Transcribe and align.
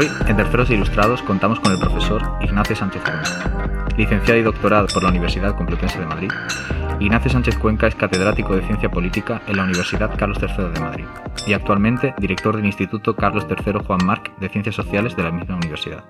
Hoy, 0.00 0.08
en 0.28 0.34
Terceros 0.34 0.70
e 0.70 0.74
Ilustrados, 0.76 1.20
contamos 1.20 1.60
con 1.60 1.72
el 1.72 1.78
profesor 1.78 2.22
Ignacio 2.40 2.74
Sánchez 2.74 3.02
Cuenca. 3.02 3.86
Licenciado 3.98 4.40
y 4.40 4.42
doctorado 4.42 4.86
por 4.86 5.02
la 5.02 5.10
Universidad 5.10 5.54
Complutense 5.54 5.98
de 5.98 6.06
Madrid, 6.06 6.30
Ignacio 7.00 7.30
Sánchez 7.30 7.58
Cuenca 7.58 7.86
es 7.86 7.94
catedrático 7.96 8.56
de 8.56 8.62
Ciencia 8.62 8.90
Política 8.90 9.42
en 9.46 9.58
la 9.58 9.64
Universidad 9.64 10.16
Carlos 10.16 10.38
III 10.40 10.70
de 10.72 10.80
Madrid 10.80 11.04
y 11.46 11.52
actualmente 11.52 12.14
director 12.18 12.56
del 12.56 12.64
Instituto 12.64 13.14
Carlos 13.14 13.46
III 13.46 13.80
Juan 13.86 14.00
Marc 14.06 14.34
de 14.38 14.48
Ciencias 14.48 14.76
Sociales 14.76 15.14
de 15.16 15.22
la 15.22 15.32
misma 15.32 15.56
universidad. 15.56 16.02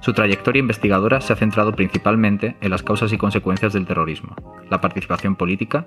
Su 0.00 0.12
trayectoria 0.12 0.60
investigadora 0.60 1.22
se 1.22 1.32
ha 1.32 1.36
centrado 1.36 1.72
principalmente 1.72 2.58
en 2.60 2.70
las 2.70 2.82
causas 2.82 3.10
y 3.14 3.16
consecuencias 3.16 3.72
del 3.72 3.86
terrorismo, 3.86 4.36
la 4.68 4.82
participación 4.82 5.34
política 5.34 5.86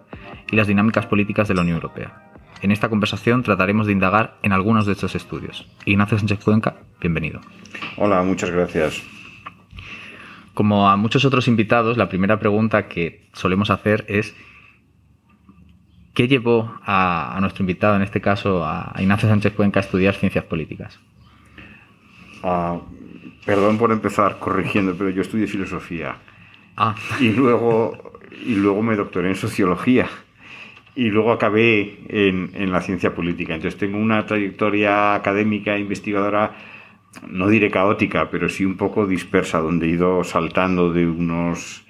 y 0.51 0.55
las 0.55 0.65
dinámicas 0.65 1.05
políticas 1.05 1.47
de 1.47 1.53
la 1.53 1.61
Unión 1.61 1.75
Europea. 1.75 2.30
En 2.61 2.71
esta 2.71 2.89
conversación 2.89 3.43
trataremos 3.43 3.87
de 3.87 3.93
indagar 3.93 4.37
en 4.43 4.51
algunos 4.53 4.85
de 4.85 4.93
estos 4.93 5.15
estudios. 5.15 5.67
Ignacio 5.85 6.17
Sánchez 6.17 6.43
Cuenca, 6.43 6.77
bienvenido. 6.99 7.41
Hola, 7.97 8.21
muchas 8.21 8.51
gracias. 8.51 9.01
Como 10.53 10.89
a 10.89 10.95
muchos 10.95 11.25
otros 11.25 11.47
invitados, 11.47 11.97
la 11.97 12.09
primera 12.09 12.39
pregunta 12.39 12.87
que 12.87 13.29
solemos 13.33 13.69
hacer 13.69 14.05
es 14.07 14.35
¿qué 16.13 16.27
llevó 16.27 16.71
a, 16.83 17.37
nuestro 17.41 17.63
invitado, 17.63 17.95
en 17.95 18.03
este 18.03 18.21
caso 18.21 18.65
a 18.65 18.93
Ignacio 18.99 19.27
Sánchez 19.27 19.53
Cuenca, 19.53 19.79
a 19.79 19.83
estudiar 19.83 20.13
ciencias 20.13 20.45
políticas? 20.45 20.99
Ah, 22.43 22.79
Perdón 23.45 23.77
por 23.77 23.91
empezar 23.91 24.37
corrigiendo, 24.39 24.95
pero 24.95 25.09
yo 25.09 25.21
estudié 25.21 25.47
filosofía. 25.47 26.17
Ah. 26.77 26.95
Y 27.19 27.29
luego, 27.29 28.19
y 28.45 28.55
luego 28.55 28.83
me 28.83 28.95
doctoré 28.95 29.29
en 29.29 29.35
sociología. 29.35 30.07
Y 30.95 31.09
luego 31.09 31.31
acabé 31.31 31.99
en, 32.09 32.51
en 32.53 32.71
la 32.71 32.81
ciencia 32.81 33.15
política. 33.15 33.55
Entonces 33.55 33.79
tengo 33.79 33.97
una 33.97 34.25
trayectoria 34.25 35.15
académica 35.15 35.77
investigadora, 35.77 36.51
no 37.27 37.47
diré 37.47 37.71
caótica, 37.71 38.29
pero 38.29 38.49
sí 38.49 38.65
un 38.65 38.77
poco 38.77 39.07
dispersa, 39.07 39.59
donde 39.59 39.87
he 39.87 39.91
ido 39.91 40.23
saltando 40.23 40.91
de 40.91 41.07
unos 41.07 41.85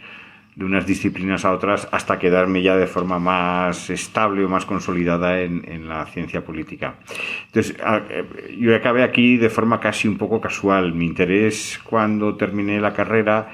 de 0.56 0.66
unas 0.66 0.86
disciplinas 0.86 1.46
a 1.46 1.54
otras 1.54 1.88
hasta 1.92 2.20
quedarme 2.20 2.62
ya 2.62 2.76
de 2.76 2.88
forma 2.88 3.20
más 3.20 3.90
estable 3.90 4.44
o 4.44 4.50
más 4.50 4.66
consolidada 4.66 5.42
en, 5.42 5.64
en 5.66 5.88
la 5.88 6.06
ciencia 6.08 6.44
política. 6.44 6.96
Entonces, 7.48 7.78
yo 8.58 8.76
acabé 8.76 9.04
aquí 9.04 9.38
de 9.38 9.50
forma 9.50 9.80
casi 9.80 10.08
un 10.08 10.18
poco 10.18 10.42
casual. 10.42 10.94
Mi 10.94 11.06
interés 11.06 11.80
cuando 11.84 12.36
terminé 12.36 12.82
la 12.82 12.94
carrera 12.94 13.50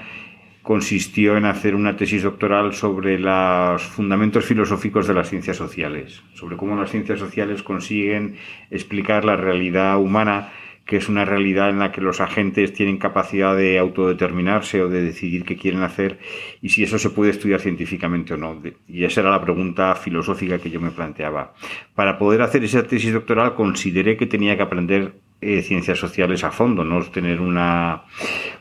consistió 0.68 1.38
en 1.38 1.46
hacer 1.46 1.76
una 1.76 1.96
tesis 1.96 2.23
doctoral 2.23 2.73
sobre 2.73 3.18
los 3.18 3.82
fundamentos 3.84 4.44
filosóficos 4.44 5.08
de 5.08 5.14
las 5.14 5.30
ciencias 5.30 5.56
sociales, 5.56 6.22
sobre 6.34 6.58
cómo 6.58 6.76
las 6.76 6.92
ciencias 6.92 7.20
sociales 7.20 7.64
consiguen 7.64 8.36
explicar 8.70 9.24
la 9.24 9.38
realidad 9.38 9.98
humana 9.98 10.52
que 10.86 10.98
es 10.98 11.08
una 11.08 11.24
realidad 11.24 11.70
en 11.70 11.80
la 11.80 11.94
que 11.94 12.02
los 12.02 12.20
agentes 12.20 12.74
tienen 12.74 12.98
capacidad 12.98 13.56
de 13.56 13.80
autodeterminarse 13.80 14.82
o 14.82 14.90
de 14.90 15.04
decidir 15.04 15.46
qué 15.46 15.56
quieren 15.56 15.84
hacer 15.84 16.20
y 16.62 16.68
si 16.68 16.84
eso 16.84 17.00
se 17.00 17.12
puede 17.12 17.31
estudiar 17.31 17.62
científicamente 17.62 18.34
o 18.34 18.38
no. 18.38 18.62
Y 18.90 19.06
esa 19.06 19.22
era 19.22 19.31
la 19.31 19.42
pregunta 19.42 19.96
filosófica 19.96 20.59
que 20.59 20.70
yo 20.70 20.81
me 20.81 20.92
planteaba. 20.92 21.54
Para 21.96 22.18
poder 22.18 22.42
hacer 22.42 22.66
esa 22.66 22.84
tesis 22.84 23.14
doctoral 23.14 23.56
consideré 23.56 24.18
que 24.18 24.26
tenía 24.26 24.58
que 24.58 24.64
aprender 24.64 25.14
eh, 25.40 25.62
ciencias 25.62 26.00
sociales 26.00 26.44
a 26.44 26.52
fondo, 26.52 26.84
no 26.84 27.02
tener 27.06 27.42
una, 27.42 28.04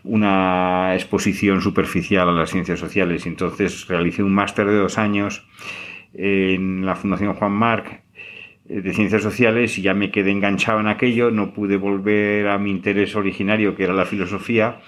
una 0.04 0.94
exposición 0.94 1.60
superficial 1.60 2.28
a 2.28 2.32
las 2.32 2.50
ciencias 2.50 2.78
sociales. 2.78 3.26
Entonces 3.26 3.86
realicé 3.88 4.22
un 4.22 4.34
máster 4.34 4.66
de 4.66 4.76
dos 4.76 4.98
años 4.98 5.46
en 6.12 6.84
la 6.84 6.94
Fundación 6.94 7.34
Juan 7.34 7.52
Marc 7.52 8.02
eh, 8.68 8.80
de 8.80 8.92
ciencias 8.92 9.22
sociales 9.22 9.78
y 9.78 9.82
ya 9.82 9.94
me 9.94 10.10
quedé 10.10 10.30
enganchado 10.30 10.80
en 10.80 10.88
aquello, 10.88 11.30
no 11.30 11.52
pude 11.52 11.76
volver 11.76 12.48
a 12.48 12.58
mi 12.58 12.70
interés 12.70 13.16
originario 13.16 13.74
que 13.74 13.84
era 13.84 13.94
la 13.94 14.04
filosofía 14.04 14.80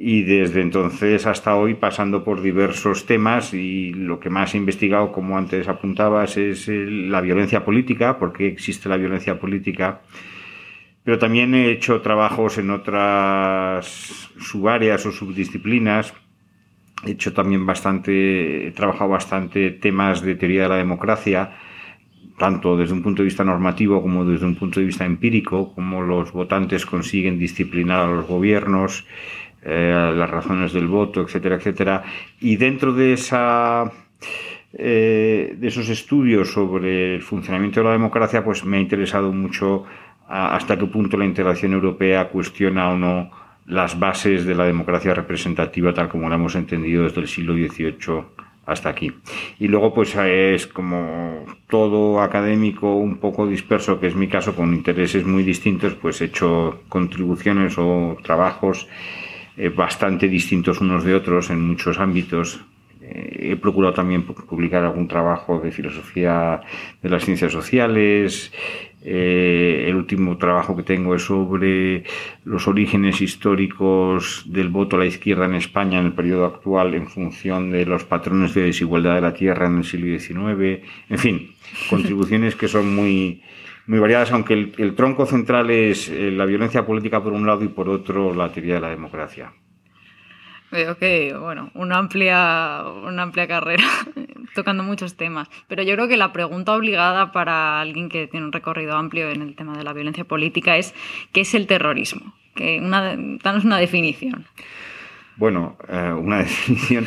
y 0.00 0.22
desde 0.22 0.60
entonces 0.60 1.26
hasta 1.26 1.56
hoy 1.56 1.74
pasando 1.74 2.22
por 2.22 2.40
diversos 2.40 3.04
temas 3.04 3.52
y 3.52 3.92
lo 3.92 4.20
que 4.20 4.30
más 4.30 4.54
he 4.54 4.58
investigado, 4.58 5.10
como 5.10 5.36
antes 5.36 5.66
apuntabas, 5.66 6.36
es 6.36 6.68
la 6.68 7.20
violencia 7.20 7.64
política, 7.64 8.16
porque 8.16 8.46
existe 8.46 8.88
la 8.88 8.96
violencia 8.96 9.40
política, 9.40 10.02
pero 11.08 11.18
también 11.18 11.54
he 11.54 11.70
hecho 11.70 12.02
trabajos 12.02 12.58
en 12.58 12.68
otras 12.68 14.28
subáreas 14.38 15.06
o 15.06 15.10
subdisciplinas, 15.10 16.12
he 17.02 17.12
hecho 17.12 17.32
también 17.32 17.64
bastante, 17.64 18.66
he 18.66 18.72
trabajado 18.72 19.08
bastante 19.08 19.70
temas 19.70 20.20
de 20.20 20.34
teoría 20.34 20.64
de 20.64 20.68
la 20.68 20.76
democracia, 20.76 21.56
tanto 22.36 22.76
desde 22.76 22.92
un 22.92 23.02
punto 23.02 23.22
de 23.22 23.24
vista 23.24 23.42
normativo 23.42 24.02
como 24.02 24.26
desde 24.26 24.44
un 24.44 24.54
punto 24.54 24.80
de 24.80 24.84
vista 24.84 25.06
empírico, 25.06 25.72
cómo 25.74 26.02
los 26.02 26.30
votantes 26.32 26.84
consiguen 26.84 27.38
disciplinar 27.38 28.00
a 28.00 28.12
los 28.12 28.26
gobiernos, 28.26 29.06
eh, 29.62 30.12
las 30.14 30.28
razones 30.28 30.74
del 30.74 30.88
voto, 30.88 31.22
etcétera, 31.22 31.56
etcétera. 31.56 32.02
Y 32.38 32.56
dentro 32.56 32.92
de 32.92 33.14
esa 33.14 33.90
eh, 34.74 35.56
de 35.56 35.68
esos 35.68 35.88
estudios 35.88 36.52
sobre 36.52 37.14
el 37.14 37.22
funcionamiento 37.22 37.80
de 37.80 37.86
la 37.86 37.92
democracia, 37.92 38.44
pues 38.44 38.62
me 38.66 38.76
ha 38.76 38.80
interesado 38.80 39.32
mucho 39.32 39.86
hasta 40.28 40.78
qué 40.78 40.86
punto 40.86 41.16
la 41.16 41.24
integración 41.24 41.72
europea 41.72 42.28
cuestiona 42.28 42.90
o 42.90 42.98
no 42.98 43.30
las 43.66 43.98
bases 43.98 44.44
de 44.44 44.54
la 44.54 44.64
democracia 44.64 45.14
representativa 45.14 45.92
tal 45.92 46.08
como 46.08 46.28
la 46.28 46.36
hemos 46.36 46.54
entendido 46.54 47.04
desde 47.04 47.20
el 47.20 47.28
siglo 47.28 47.54
XVIII 47.54 48.24
hasta 48.68 48.90
aquí. 48.90 49.10
Y 49.58 49.66
luego 49.68 49.94
pues 49.94 50.14
es 50.14 50.66
como 50.66 51.46
todo 51.68 52.20
académico 52.20 52.94
un 52.96 53.16
poco 53.16 53.46
disperso, 53.46 53.98
que 53.98 54.08
es 54.08 54.14
mi 54.14 54.28
caso, 54.28 54.54
con 54.54 54.74
intereses 54.74 55.24
muy 55.24 55.42
distintos, 55.42 55.94
pues 55.94 56.20
he 56.20 56.26
hecho 56.26 56.82
contribuciones 56.88 57.76
o 57.78 58.18
trabajos 58.22 58.86
eh, 59.56 59.70
bastante 59.70 60.28
distintos 60.28 60.82
unos 60.82 61.02
de 61.02 61.14
otros 61.14 61.48
en 61.48 61.66
muchos 61.66 61.98
ámbitos. 61.98 62.60
Eh, 63.00 63.52
he 63.52 63.56
procurado 63.56 63.94
también 63.94 64.24
publicar 64.24 64.84
algún 64.84 65.08
trabajo 65.08 65.60
de 65.60 65.72
filosofía 65.72 66.60
de 67.02 67.08
las 67.08 67.24
ciencias 67.24 67.52
sociales, 67.52 68.52
eh, 69.02 69.86
el 69.88 69.94
último 69.94 70.36
trabajo 70.38 70.74
que 70.76 70.82
tengo 70.82 71.14
es 71.14 71.22
sobre 71.22 72.04
los 72.44 72.66
orígenes 72.66 73.20
históricos 73.20 74.44
del 74.46 74.68
voto 74.68 74.96
a 74.96 75.00
la 75.00 75.06
izquierda 75.06 75.46
en 75.46 75.54
España 75.54 76.00
en 76.00 76.06
el 76.06 76.12
periodo 76.12 76.46
actual 76.46 76.94
en 76.94 77.06
función 77.06 77.70
de 77.70 77.86
los 77.86 78.04
patrones 78.04 78.54
de 78.54 78.62
desigualdad 78.62 79.14
de 79.14 79.20
la 79.20 79.34
tierra 79.34 79.66
en 79.66 79.78
el 79.78 79.84
siglo 79.84 80.18
XIX. 80.18 80.82
En 81.08 81.18
fin, 81.18 81.52
contribuciones 81.90 82.56
que 82.56 82.66
son 82.66 82.94
muy, 82.94 83.42
muy 83.86 84.00
variadas, 84.00 84.32
aunque 84.32 84.54
el, 84.54 84.72
el 84.78 84.94
tronco 84.94 85.26
central 85.26 85.70
es 85.70 86.08
eh, 86.08 86.32
la 86.32 86.44
violencia 86.44 86.84
política 86.84 87.22
por 87.22 87.32
un 87.32 87.46
lado 87.46 87.64
y 87.64 87.68
por 87.68 87.88
otro 87.88 88.34
la 88.34 88.50
teoría 88.52 88.74
de 88.74 88.80
la 88.80 88.90
democracia. 88.90 89.52
Veo 90.70 90.98
que, 90.98 91.34
bueno, 91.34 91.70
una 91.74 91.96
amplia, 91.96 92.84
una 93.04 93.22
amplia 93.22 93.46
carrera 93.46 93.84
tocando 94.54 94.82
muchos 94.82 95.16
temas. 95.16 95.48
Pero 95.66 95.82
yo 95.82 95.94
creo 95.94 96.08
que 96.08 96.16
la 96.16 96.32
pregunta 96.32 96.74
obligada 96.74 97.32
para 97.32 97.80
alguien 97.80 98.08
que 98.08 98.26
tiene 98.26 98.46
un 98.46 98.52
recorrido 98.52 98.96
amplio 98.96 99.30
en 99.30 99.42
el 99.42 99.54
tema 99.56 99.76
de 99.76 99.84
la 99.84 99.92
violencia 99.92 100.24
política 100.24 100.76
es 100.76 100.94
¿qué 101.32 101.42
es 101.42 101.54
el 101.54 101.66
terrorismo? 101.66 102.34
Que 102.54 102.80
una, 102.80 103.16
danos 103.42 103.64
una 103.64 103.78
definición. 103.78 104.46
Bueno, 105.36 105.76
eh, 105.88 106.12
una 106.12 106.38
definición 106.42 107.06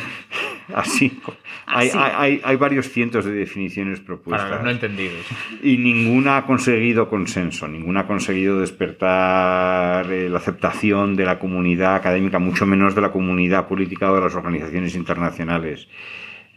así. 0.74 1.20
Hay, 1.66 1.90
hay, 1.94 2.40
hay, 2.44 2.56
varios 2.56 2.88
cientos 2.90 3.24
de 3.24 3.32
definiciones 3.32 4.00
propuestas. 4.00 4.48
Para 4.48 4.56
los 4.56 4.64
no 4.64 4.70
entendidos. 4.70 5.24
Y 5.62 5.78
ninguna 5.78 6.38
ha 6.38 6.46
conseguido 6.46 7.08
consenso, 7.08 7.68
ninguna 7.68 8.00
ha 8.00 8.06
conseguido 8.06 8.60
despertar 8.60 10.10
eh, 10.10 10.28
la 10.28 10.38
aceptación 10.38 11.16
de 11.16 11.24
la 11.24 11.38
comunidad 11.38 11.94
académica, 11.94 12.38
mucho 12.38 12.66
menos 12.66 12.94
de 12.94 13.00
la 13.00 13.12
comunidad 13.12 13.68
política 13.68 14.10
o 14.10 14.14
de 14.14 14.20
las 14.20 14.34
organizaciones 14.34 14.94
internacionales. 14.94 15.88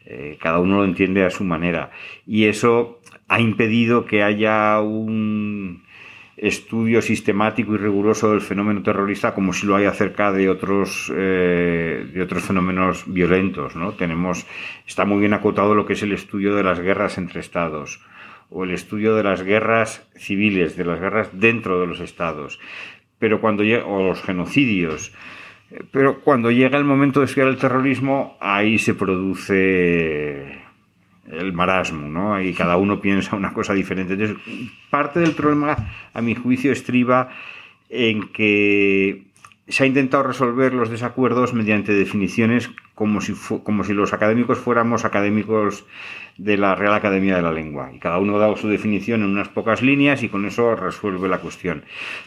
Eh, 0.06 0.38
cada 0.40 0.60
uno 0.60 0.78
lo 0.78 0.86
entiende 0.86 1.26
a 1.26 1.30
su 1.30 1.44
manera. 1.44 1.92
Y 2.26 2.46
eso 2.46 3.02
ha 3.28 3.40
impedido 3.40 4.06
que 4.06 4.24
haya 4.24 4.80
un 4.82 5.85
estudio 6.38 7.02
sistemático 7.02 7.76
y 7.76 7.78
riguroso 7.78 8.32
del 8.32 8.42
fenómeno 8.42 8.84
terrorista 8.84 9.34
como 9.34 9.54
si 9.54 9.66
lo 9.66 9.76
hay 9.76 9.86
acerca 9.86 10.32
de 10.32 10.50
otros 10.50 11.12
eh, 11.16 12.10
de 12.14 12.22
otros 12.22 12.44
fenómenos 12.44 13.06
violentos 13.08 13.76
no 13.76 13.94
tenemos 13.94 14.46
está 14.86 15.06
muy 15.06 15.20
bien 15.20 15.34
acotado 15.34 15.76
lo 15.76 15.86
que 15.86 15.94
es 15.94 16.04
el 16.04 16.12
estudio 16.12 16.56
de 16.56 16.64
las 16.64 16.80
guerras 16.80 17.18
entre 17.18 17.40
estados 17.40 18.02
o 18.50 18.64
el 18.64 18.72
estudio 18.72 19.16
de 19.16 19.24
las 19.24 19.44
guerras 19.44 20.08
civiles 20.16 20.76
de 20.76 20.86
las 20.86 21.00
guerras 21.00 21.30
dentro 21.34 21.82
de 21.82 21.88
los 21.88 22.00
estados. 22.00 22.60
Pero 23.18 23.42
cuando 23.42 23.64
llega 23.64 23.86
o 23.86 24.04
los 24.04 24.22
genocidios 24.22 25.14
pero 25.92 26.22
cuando 26.22 26.52
llega 26.52 26.78
el 26.78 26.84
momento 26.84 27.20
de 27.20 27.26
estudiar 27.26 27.50
el 27.50 27.58
terrorismo 27.58 28.38
ahí 28.40 28.78
se 28.78 28.94
produce 28.94 30.62
el 31.32 31.54
marasmo, 31.54 32.08
¿no? 32.08 32.42
Y 32.42 32.54
cada 32.54 32.78
uno 32.78 33.02
piensa 33.02 33.36
una 33.36 33.54
cosa 33.54 33.74
diferente. 33.74 34.14
Entonces, 34.14 34.38
parte 34.90 35.20
del 35.20 35.32
problema, 35.32 35.76
a 36.14 36.22
mi 36.22 36.36
juicio, 36.36 36.72
estriba 36.72 37.30
en 37.90 38.30
que 38.30 39.25
se 39.68 39.84
ha 39.84 39.88
intentado 39.88 40.24
resolver 40.24 40.74
los 40.74 40.90
desacuerdos 40.90 41.54
mediante 41.54 41.94
definiciones 41.94 42.70
como 42.94 43.20
si, 43.20 43.94
los 43.94 44.14
académicos 44.14 44.60
fuéramos 44.60 45.06
académicos 45.06 45.86
de 46.38 46.58
la 46.58 46.76
Real 46.76 46.94
Academia 46.94 47.36
de 47.36 47.42
la 47.42 47.52
Lengua. 47.52 47.92
Y 47.94 48.00
cada 48.00 48.20
uno 48.20 48.38
ha 48.38 48.40
dado 48.40 48.56
su 48.56 48.70
definición 48.70 49.22
en 49.22 49.30
unas 49.30 49.50
pocas 49.50 49.82
líneas 49.82 50.24
y 50.24 50.30
con 50.30 50.46
eso 50.46 50.76
resuelve 50.76 51.28
la 51.28 51.40
cuestión. 51.40 51.84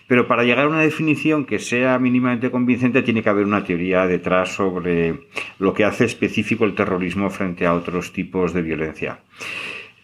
Pero 0.06 0.26
para 0.26 0.44
llegar 0.44 0.64
a 0.64 0.68
una 0.68 0.80
definición 0.80 1.46
que 1.46 1.58
sea 1.58 1.98
mínimamente 1.98 2.50
convincente 2.50 3.02
tiene 3.02 3.22
que 3.22 3.28
haber 3.28 3.46
una 3.46 3.64
teoría 3.64 4.06
detrás 4.06 4.54
sobre 4.54 5.20
lo 5.58 5.72
que 5.74 5.84
hace 5.84 6.04
específico 6.04 6.64
el 6.64 6.74
terrorismo 6.74 7.30
frente 7.30 7.66
a 7.66 7.74
otros 7.74 8.12
tipos 8.12 8.52
de 8.52 8.62
violencia. 8.62 9.20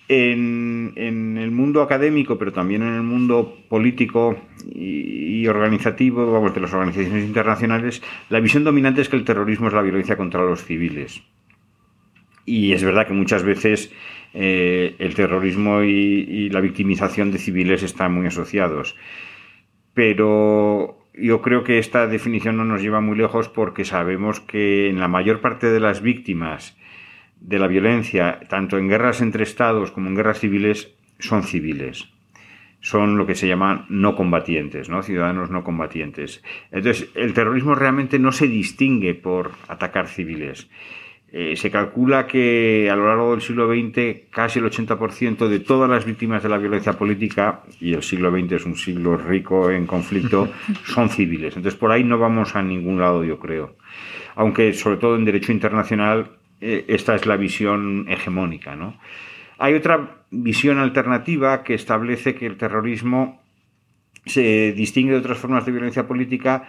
En, 0.07 0.93
el 0.97 1.51
mundo 1.51 1.81
académico, 1.83 2.39
pero 2.39 2.53
también 2.53 2.83
en 2.83 2.95
el 2.95 3.03
mundo 3.03 3.59
político 3.69 4.37
y, 4.75 5.47
organizativo, 5.47 6.31
vamos, 6.31 6.55
de 6.55 6.61
las 6.61 6.73
organizaciones 6.73 7.25
internacionales, 7.25 8.03
la 8.29 8.41
visión 8.41 8.65
dominante 8.65 9.01
es 9.01 9.09
que 9.09 9.17
el 9.17 9.25
terrorismo 9.25 9.69
es 9.69 9.75
la 9.75 9.83
violencia 9.83 10.17
contra 10.17 10.45
los 10.45 10.65
civiles. 10.65 11.23
Y 12.47 12.73
es 12.73 12.85
verdad 12.85 13.07
que 13.07 13.15
muchas 13.15 13.43
veces 13.43 13.93
eh, 14.35 14.95
el 14.99 15.15
terrorismo 15.15 15.83
y, 15.83 15.89
y, 15.89 16.51
la 16.51 16.61
victimización 16.61 17.31
de 17.33 17.39
civiles 17.39 17.83
están 17.83 18.13
muy 18.13 18.27
asociados. 18.27 18.97
Pero 19.95 20.99
yo 21.15 21.41
creo 21.41 21.65
que 21.65 21.79
esta 21.79 22.07
definición 22.07 22.57
no 22.57 22.65
nos 22.65 22.83
lleva 22.83 23.01
muy 23.01 23.17
lejos 23.17 23.49
porque 23.49 23.85
sabemos 23.85 24.41
que 24.41 24.89
en 24.91 25.01
la 25.01 25.09
mayor 25.09 25.41
parte 25.41 25.71
de 25.71 25.81
las 25.81 26.03
víctimas 26.03 26.77
de 27.45 27.59
la 27.59 27.67
violencia, 27.67 28.41
tanto 28.49 28.79
en 28.79 28.89
guerras 28.89 29.21
entre 29.21 29.43
estados 29.43 29.91
como 29.91 30.09
en 30.09 30.17
guerras 30.17 30.41
civiles, 30.41 30.95
son 31.19 31.43
civiles. 31.43 32.09
Son 32.81 33.17
lo 33.17 33.27
que 33.27 33.35
se 33.35 33.47
llaman 33.47 33.85
no 33.89 34.17
combatientes, 34.17 34.89
¿no? 34.89 35.03
ciudadanos 35.03 35.51
no 35.51 35.63
combatientes. 35.63 36.43
Entonces, 36.71 37.11
el 37.15 37.35
terrorismo 37.35 37.75
realmente 37.75 38.19
no 38.19 38.33
se 38.33 38.49
distingue 38.49 39.15
por 39.15 39.53
atacar 39.69 40.09
civiles. 40.09 40.69
Eh, 41.33 41.57
se 41.57 41.71
calcula 41.71 42.27
que 42.27 42.89
a 42.91 42.97
lo 42.97 43.09
largo 43.09 43.33
del 43.33 43.41
siglo 43.41 43.69
XX 43.69 44.31
casi 44.31 44.61
el 44.61 44.67
80% 44.67 45.49
de 45.49 45.61
todas 45.61 45.91
las 45.91 46.05
víctimas 46.05 46.43
de 46.43 46.49
la 46.49 46.59
violencia 46.59 46.95
política, 46.95 47.63
y 47.81 47.93
el 47.93 48.03
siglo 48.03 48.31
XX 48.31 48.53
es 48.53 48.65
un 48.65 48.77
siglo 48.77 49.17
rico 49.17 49.71
en 49.71 49.87
conflicto, 49.87 50.49
son 50.85 51.11
civiles. 51.11 51.57
Entonces 51.57 51.79
por 51.79 51.91
ahí 51.91 52.05
no 52.05 52.19
vamos 52.19 52.57
a 52.57 52.63
ningún 52.63 53.01
lado, 53.01 53.25
yo 53.25 53.39
creo. 53.39 53.77
Aunque 54.35 54.73
sobre 54.73 54.97
todo 54.97 55.17
en 55.17 55.25
derecho 55.25 55.53
internacional 55.53 56.31
esta 56.61 57.15
es 57.15 57.27
la 57.27 57.37
visión 57.37 58.07
hegemónica. 58.09 58.77
¿no? 58.77 58.99
Hay 59.59 59.75
otra 59.75 60.25
visión 60.31 60.79
alternativa 60.79 61.63
que 61.63 61.75
establece 61.75 62.35
que 62.35 62.47
el 62.47 62.57
terrorismo 62.57 63.43
se 64.27 64.73
distingue 64.73 65.13
de 65.13 65.19
otras 65.19 65.39
formas 65.39 65.67
de 65.67 65.73
violencia 65.73 66.07
política 66.07 66.69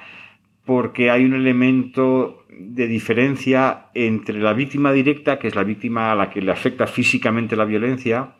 porque 0.65 1.11
hay 1.11 1.23
un 1.25 1.33
elemento 1.33 2.45
de 2.49 2.87
diferencia 2.87 3.87
entre 3.93 4.39
la 4.39 4.53
víctima 4.53 4.91
directa, 4.91 5.37
que 5.37 5.47
es 5.47 5.55
la 5.55 5.63
víctima 5.63 6.11
a 6.11 6.15
la 6.15 6.29
que 6.29 6.41
le 6.41 6.51
afecta 6.51 6.87
físicamente 6.87 7.55
la 7.55 7.65
violencia, 7.65 8.35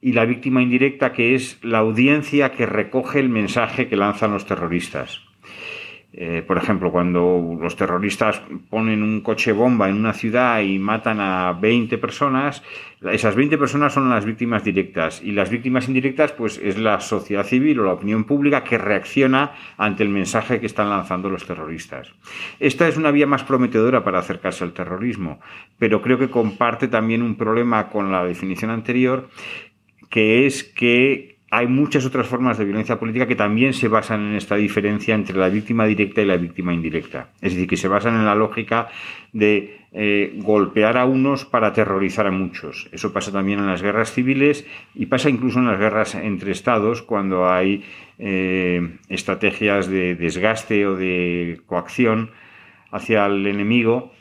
y 0.00 0.12
la 0.12 0.24
víctima 0.24 0.62
indirecta, 0.62 1.12
que 1.12 1.34
es 1.34 1.58
la 1.64 1.78
audiencia 1.78 2.52
que 2.52 2.66
recoge 2.66 3.18
el 3.18 3.28
mensaje 3.28 3.88
que 3.88 3.96
lanzan 3.96 4.30
los 4.30 4.46
terroristas. 4.46 5.27
Eh, 6.10 6.42
por 6.46 6.56
ejemplo, 6.56 6.90
cuando 6.90 7.58
los 7.60 7.76
terroristas 7.76 8.40
ponen 8.70 9.02
un 9.02 9.20
coche 9.20 9.52
bomba 9.52 9.90
en 9.90 9.96
una 9.96 10.14
ciudad 10.14 10.60
y 10.62 10.78
matan 10.78 11.20
a 11.20 11.52
20 11.52 11.98
personas, 11.98 12.62
esas 13.12 13.36
20 13.36 13.58
personas 13.58 13.92
son 13.92 14.08
las 14.08 14.24
víctimas 14.24 14.64
directas 14.64 15.20
y 15.22 15.32
las 15.32 15.50
víctimas 15.50 15.86
indirectas 15.86 16.32
pues 16.32 16.58
es 16.64 16.78
la 16.78 17.00
sociedad 17.00 17.44
civil 17.44 17.80
o 17.80 17.84
la 17.84 17.92
opinión 17.92 18.24
pública 18.24 18.64
que 18.64 18.78
reacciona 18.78 19.52
ante 19.76 20.02
el 20.02 20.08
mensaje 20.08 20.60
que 20.60 20.66
están 20.66 20.88
lanzando 20.88 21.28
los 21.28 21.46
terroristas. 21.46 22.10
Esta 22.58 22.88
es 22.88 22.96
una 22.96 23.10
vía 23.10 23.26
más 23.26 23.44
prometedora 23.44 24.02
para 24.02 24.20
acercarse 24.20 24.64
al 24.64 24.72
terrorismo, 24.72 25.40
pero 25.78 26.00
creo 26.00 26.18
que 26.18 26.30
comparte 26.30 26.88
también 26.88 27.22
un 27.22 27.36
problema 27.36 27.90
con 27.90 28.10
la 28.10 28.24
definición 28.24 28.70
anterior, 28.70 29.28
que 30.08 30.46
es 30.46 30.64
que 30.64 31.37
hay 31.50 31.66
muchas 31.66 32.04
otras 32.04 32.26
formas 32.26 32.58
de 32.58 32.64
violencia 32.64 32.98
política 32.98 33.26
que 33.26 33.36
también 33.36 33.72
se 33.72 33.88
basan 33.88 34.20
en 34.28 34.34
esta 34.36 34.56
diferencia 34.56 35.14
entre 35.14 35.36
la 35.36 35.48
víctima 35.48 35.86
directa 35.86 36.20
y 36.20 36.26
la 36.26 36.36
víctima 36.36 36.74
indirecta. 36.74 37.30
Es 37.40 37.54
decir, 37.54 37.66
que 37.66 37.78
se 37.78 37.88
basan 37.88 38.16
en 38.16 38.26
la 38.26 38.34
lógica 38.34 38.88
de 39.32 39.78
eh, 39.92 40.34
golpear 40.36 40.98
a 40.98 41.06
unos 41.06 41.46
para 41.46 41.68
aterrorizar 41.68 42.26
a 42.26 42.30
muchos. 42.30 42.88
Eso 42.92 43.14
pasa 43.14 43.32
también 43.32 43.60
en 43.60 43.66
las 43.66 43.80
guerras 43.80 44.12
civiles 44.12 44.66
y 44.94 45.06
pasa 45.06 45.30
incluso 45.30 45.58
en 45.58 45.66
las 45.66 45.78
guerras 45.78 46.14
entre 46.14 46.52
estados 46.52 47.00
cuando 47.00 47.50
hay 47.50 47.82
eh, 48.18 48.98
estrategias 49.08 49.88
de 49.88 50.16
desgaste 50.16 50.86
o 50.86 50.96
de 50.96 51.62
coacción 51.66 52.30
hacia 52.90 53.24
el 53.24 53.46
enemigo 53.46 54.12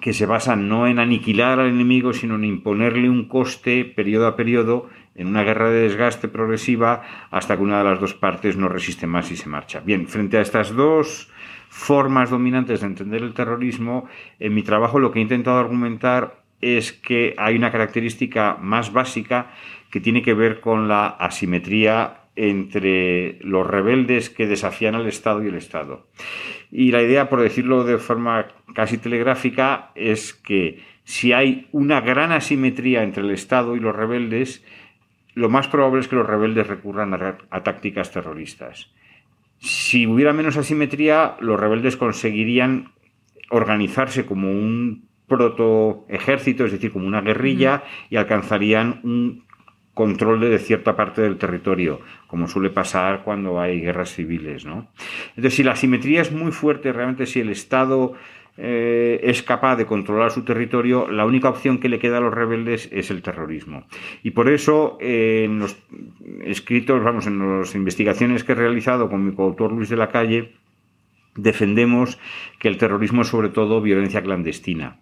que 0.00 0.12
se 0.12 0.26
basan 0.26 0.68
no 0.68 0.86
en 0.86 0.98
aniquilar 0.98 1.60
al 1.60 1.68
enemigo, 1.68 2.12
sino 2.12 2.36
en 2.36 2.44
imponerle 2.44 3.08
un 3.08 3.28
coste 3.28 3.84
periodo 3.84 4.26
a 4.26 4.36
periodo 4.36 4.88
en 5.14 5.26
una 5.26 5.42
guerra 5.42 5.70
de 5.70 5.82
desgaste 5.82 6.28
progresiva 6.28 7.02
hasta 7.30 7.56
que 7.56 7.62
una 7.62 7.78
de 7.78 7.84
las 7.84 8.00
dos 8.00 8.14
partes 8.14 8.56
no 8.56 8.68
resiste 8.68 9.06
más 9.06 9.30
y 9.30 9.36
se 9.36 9.48
marcha. 9.48 9.80
Bien, 9.80 10.06
frente 10.06 10.38
a 10.38 10.40
estas 10.40 10.74
dos 10.74 11.30
formas 11.68 12.30
dominantes 12.30 12.80
de 12.80 12.86
entender 12.86 13.22
el 13.22 13.34
terrorismo, 13.34 14.08
en 14.38 14.54
mi 14.54 14.62
trabajo 14.62 14.98
lo 14.98 15.12
que 15.12 15.18
he 15.18 15.22
intentado 15.22 15.58
argumentar 15.58 16.42
es 16.60 16.92
que 16.92 17.34
hay 17.38 17.56
una 17.56 17.72
característica 17.72 18.56
más 18.60 18.92
básica 18.92 19.52
que 19.90 20.00
tiene 20.00 20.22
que 20.22 20.34
ver 20.34 20.60
con 20.60 20.88
la 20.88 21.06
asimetría 21.06 22.20
entre 22.36 23.38
los 23.40 23.66
rebeldes 23.66 24.30
que 24.30 24.46
desafían 24.46 24.94
al 24.94 25.06
Estado 25.06 25.42
y 25.42 25.48
el 25.48 25.56
Estado. 25.56 26.06
Y 26.70 26.92
la 26.92 27.02
idea, 27.02 27.28
por 27.28 27.40
decirlo 27.40 27.84
de 27.84 27.98
forma 27.98 28.46
casi 28.74 28.98
telegráfica, 28.98 29.90
es 29.94 30.32
que 30.34 30.80
si 31.04 31.32
hay 31.32 31.68
una 31.72 32.00
gran 32.00 32.30
asimetría 32.32 33.02
entre 33.02 33.24
el 33.24 33.30
Estado 33.30 33.74
y 33.74 33.80
los 33.80 33.94
rebeldes, 33.94 34.64
lo 35.40 35.48
más 35.48 35.68
probable 35.68 36.00
es 36.00 36.08
que 36.08 36.16
los 36.16 36.26
rebeldes 36.26 36.66
recurran 36.66 37.14
a, 37.14 37.62
tácticas 37.62 38.10
terroristas. 38.10 38.92
Si 39.58 40.06
hubiera 40.06 40.34
menos 40.34 40.58
asimetría, 40.58 41.36
los 41.40 41.58
rebeldes 41.58 41.96
conseguirían 41.96 42.92
organizarse 43.48 44.26
como 44.26 44.50
un 44.50 45.08
protoejército, 45.26 46.66
es 46.66 46.72
decir, 46.72 46.92
como 46.92 47.06
una 47.06 47.22
guerrilla, 47.22 47.84
y 48.10 48.16
alcanzarían 48.16 49.00
un 49.02 49.44
control 49.94 50.40
de 50.40 50.58
cierta 50.58 50.94
parte 50.94 51.22
del 51.22 51.38
territorio, 51.38 52.02
como 52.26 52.46
suele 52.46 52.68
pasar 52.68 53.22
cuando 53.24 53.58
hay 53.58 53.80
guerras 53.80 54.12
civiles. 54.12 54.66
¿no? 54.66 54.88
Entonces, 55.30 55.54
si 55.54 55.62
la 55.62 55.72
asimetría 55.72 56.20
es 56.20 56.32
muy 56.32 56.52
fuerte, 56.52 56.92
realmente 56.92 57.24
si 57.24 57.40
el 57.40 57.48
Estado 57.48 58.12
eh, 58.62 59.20
es 59.22 59.42
capaz 59.42 59.76
de 59.76 59.86
controlar 59.86 60.30
su 60.30 60.44
territorio, 60.44 61.08
la 61.08 61.24
única 61.24 61.48
opción 61.48 61.78
que 61.78 61.88
le 61.88 61.98
queda 61.98 62.18
a 62.18 62.20
los 62.20 62.34
rebeldes 62.34 62.90
es 62.92 63.10
el 63.10 63.22
terrorismo. 63.22 63.86
Y 64.22 64.32
por 64.32 64.50
eso, 64.50 64.98
eh, 65.00 65.44
en 65.46 65.60
los 65.60 65.78
escritos, 66.44 67.02
vamos, 67.02 67.26
en 67.26 67.38
las 67.60 67.74
investigaciones 67.74 68.44
que 68.44 68.52
he 68.52 68.54
realizado 68.54 69.08
con 69.08 69.24
mi 69.24 69.34
coautor 69.34 69.72
Luis 69.72 69.88
de 69.88 69.96
la 69.96 70.10
Calle, 70.10 70.52
defendemos 71.36 72.18
que 72.58 72.68
el 72.68 72.76
terrorismo 72.76 73.22
es 73.22 73.28
sobre 73.28 73.48
todo 73.48 73.80
violencia 73.80 74.22
clandestina. 74.22 75.00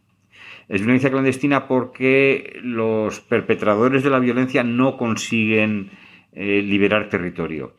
Es 0.69 0.83
violencia 0.83 1.11
clandestina 1.11 1.67
porque 1.67 2.61
los 2.63 3.19
perpetradores 3.19 4.05
de 4.05 4.11
la 4.11 4.21
violencia 4.21 4.63
no 4.63 4.97
consiguen 4.97 5.91
eh, 6.33 6.63
liberar 6.63 7.09
territorio. 7.09 7.75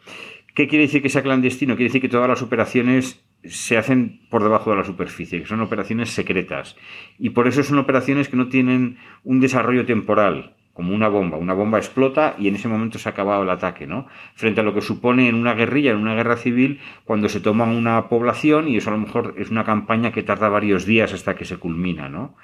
¿Qué 0.53 0.67
quiere 0.67 0.85
decir 0.85 1.01
que 1.01 1.07
sea 1.07 1.23
clandestino? 1.23 1.77
Quiere 1.77 1.87
decir 1.87 2.01
que 2.01 2.09
todas 2.09 2.27
las 2.27 2.41
operaciones 2.41 3.23
se 3.43 3.77
hacen 3.77 4.21
por 4.29 4.43
debajo 4.43 4.71
de 4.71 4.77
la 4.77 4.83
superficie, 4.83 5.39
que 5.39 5.47
son 5.47 5.61
operaciones 5.61 6.09
secretas. 6.09 6.75
Y 7.17 7.31
por 7.31 7.47
eso 7.47 7.63
son 7.63 7.79
operaciones 7.79 8.29
que 8.29 8.37
no 8.37 8.49
tienen 8.49 8.97
un 9.23 9.39
desarrollo 9.39 9.85
temporal, 9.85 10.55
como 10.73 10.95
una 10.95 11.09
bomba. 11.09 11.37
Una 11.37 11.53
bomba 11.53 11.77
explota 11.77 12.35
y 12.37 12.47
en 12.47 12.55
ese 12.55 12.67
momento 12.67 12.99
se 12.99 13.09
ha 13.09 13.11
acabado 13.11 13.43
el 13.43 13.49
ataque, 13.49 13.85
¿no? 13.87 14.07
Frente 14.35 14.61
a 14.61 14.63
lo 14.63 14.73
que 14.73 14.81
supone 14.81 15.27
en 15.27 15.35
una 15.35 15.53
guerrilla, 15.53 15.91
en 15.91 15.97
una 15.97 16.15
guerra 16.15 16.37
civil, 16.37 16.79
cuando 17.03 17.27
se 17.27 17.41
toma 17.41 17.65
una 17.65 18.07
población 18.07 18.67
y 18.67 18.77
eso 18.77 18.89
a 18.89 18.93
lo 18.93 18.99
mejor 18.99 19.35
es 19.37 19.49
una 19.49 19.65
campaña 19.65 20.11
que 20.11 20.23
tarda 20.23 20.47
varios 20.47 20.85
días 20.85 21.13
hasta 21.13 21.35
que 21.35 21.45
se 21.45 21.57
culmina, 21.57 22.07
¿no? 22.07 22.35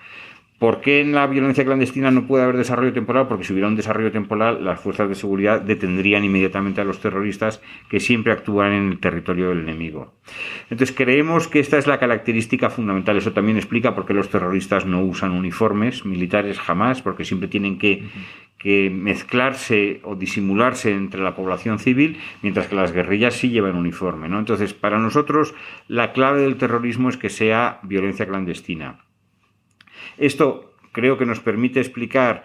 ¿Por 0.60 0.80
qué 0.80 1.02
en 1.02 1.12
la 1.12 1.28
violencia 1.28 1.66
clandestina 1.66 2.12
no 2.12 2.28
puede 2.28 2.46
haber 2.46 2.56
desarrollo 2.56 2.94
temporal? 2.94 3.28
Porque 3.28 3.44
si 3.44 3.52
hubiera 3.52 3.68
un 3.68 3.76
desarrollo 3.76 4.14
temporal, 4.14 4.64
las 4.64 4.80
fuerzas 4.80 5.10
de 5.10 5.16
seguridad 5.16 5.60
detendrían 5.60 6.24
inmediatamente 6.24 6.80
a 6.80 6.86
los 6.86 7.02
terroristas 7.02 7.62
que 7.90 8.00
siempre 8.00 8.32
actúan 8.32 8.72
en 8.72 8.92
el 8.92 9.00
territorio 9.00 9.50
del 9.50 9.60
enemigo. 9.60 10.14
Entonces 10.70 10.96
creemos 10.96 11.50
que 11.50 11.60
esta 11.60 11.78
es 11.78 11.88
la 11.88 12.00
característica 12.00 12.70
fundamental. 12.70 13.18
Eso 13.18 13.34
también 13.34 13.58
explica 13.58 13.94
por 13.94 14.06
qué 14.06 14.14
los 14.14 14.30
terroristas 14.30 14.86
no 14.86 15.04
usan 15.04 15.32
uniformes 15.32 16.06
militares 16.06 16.58
jamás, 16.58 17.02
porque 17.02 17.26
siempre 17.26 17.50
tienen 17.50 17.78
que, 17.78 18.04
mezclarse 18.90 20.00
o 20.04 20.16
disimularse 20.16 20.92
entre 20.92 21.22
la 21.22 21.36
población 21.36 21.78
civil, 21.78 22.18
mientras 22.42 22.66
que 22.68 22.76
las 22.76 22.94
guerrillas 22.94 23.36
sí 23.36 23.50
llevan 23.50 23.76
uniforme. 23.76 24.28
¿no? 24.28 24.40
Entonces, 24.40 24.74
para 24.74 24.98
nosotros, 24.98 25.54
la 25.88 26.14
clave 26.14 26.42
del 26.42 26.56
terrorismo 26.56 27.10
es 27.10 27.18
que 27.18 27.30
sea 27.30 27.80
violencia 27.84 28.26
clandestina. 28.26 29.05
Esto 30.18 30.74
creo 30.92 31.18
que 31.18 31.26
nos 31.26 31.40
permite 31.40 31.80
explicar 31.80 32.44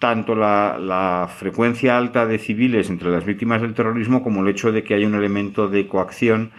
tanto 0.00 0.34
la, 0.34 1.28
frecuencia 1.38 1.96
alta 1.98 2.26
de 2.26 2.38
civiles 2.38 2.90
entre 2.90 3.10
las 3.10 3.24
víctimas 3.24 3.60
del 3.60 3.74
terrorismo 3.74 4.22
como 4.22 4.42
el 4.42 4.48
hecho 4.48 4.72
de 4.72 4.82
que 4.82 4.94
hay 4.94 5.04
un 5.04 5.14
elemento 5.14 5.68
de 5.68 5.86
coacción 5.86 6.52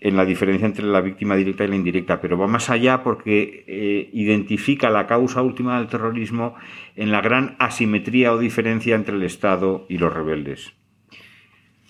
en 0.00 0.16
la 0.16 0.24
diferencia 0.24 0.66
entre 0.66 0.86
la 0.86 1.00
víctima 1.00 1.36
directa 1.36 1.64
y 1.64 1.68
la 1.68 1.76
indirecta, 1.76 2.20
pero 2.20 2.36
va 2.36 2.46
más 2.46 2.70
allá 2.70 3.02
porque 3.02 3.64
eh, 3.66 4.10
identifica 4.12 4.90
la 4.90 5.06
causa 5.06 5.42
última 5.42 5.78
del 5.78 5.88
terrorismo 5.88 6.54
en 6.96 7.12
la 7.12 7.20
gran 7.20 7.54
asimetría 7.58 8.32
o 8.32 8.38
diferencia 8.38 8.96
entre 8.96 9.14
el 9.14 9.22
Estado 9.22 9.86
y 9.88 9.98
los 9.98 10.12
rebeldes. 10.12 10.72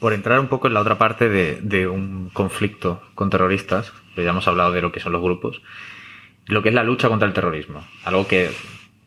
Por 0.01 0.13
entrar 0.13 0.41
un 0.41 0.49
poco 0.49 0.67
en 0.67 0.75
la 0.75 0.81
otra 0.81 0.99
parte 0.99 1.29
de, 1.29 1.89
un 1.89 2.31
conflicto 2.31 3.03
con 3.15 3.31
terroristas, 3.31 3.93
ya 4.17 4.31
hemos 4.31 4.49
hablado 4.49 4.73
de 4.73 4.83
lo 4.83 4.93
que 4.93 5.01
son 5.01 5.13
los 5.13 5.23
grupos, 5.23 5.63
lo 6.51 6.63
que 6.63 6.69
es 6.69 6.75
la 6.75 6.85
lucha 6.85 7.09
contra 7.09 7.27
el 7.29 7.35
terrorismo, 7.35 7.87
algo 8.05 8.27
que 8.27 8.51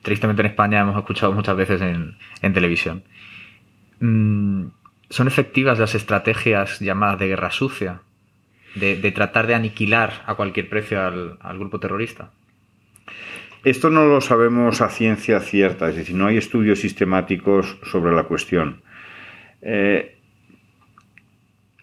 tristemente 0.02 0.42
en 0.42 0.48
España 0.48 0.82
hemos 0.82 0.98
escuchado 0.98 1.34
muchas 1.34 1.56
veces 1.56 1.82
en, 1.82 2.54
televisión. 2.54 3.04
Mm, 4.00 4.68
¿Son 5.10 5.28
efectivas 5.28 5.78
las 5.78 5.94
estrategias 5.94 6.80
llamadas 6.80 7.20
de 7.20 7.28
guerra 7.28 7.52
sucia 7.52 8.02
de, 8.76 8.96
tratar 9.12 9.46
de 9.46 9.56
aniquilar 9.56 10.24
a 10.26 10.36
cualquier 10.36 10.70
precio 10.70 11.00
al, 11.00 11.60
grupo 11.60 11.80
terrorista? 11.80 12.32
Esto 13.64 13.90
no 13.90 14.06
lo 14.06 14.20
sabemos 14.20 14.82
a 14.82 14.90
ciencia 14.90 15.40
cierta, 15.40 15.90
es 15.90 15.96
decir, 15.96 16.16
no 16.16 16.28
hay 16.28 16.38
estudios 16.38 16.80
sistemáticos 16.80 17.78
sobre 17.84 18.14
la 18.14 18.24
cuestión. 18.24 18.82
Eh, 19.62 20.18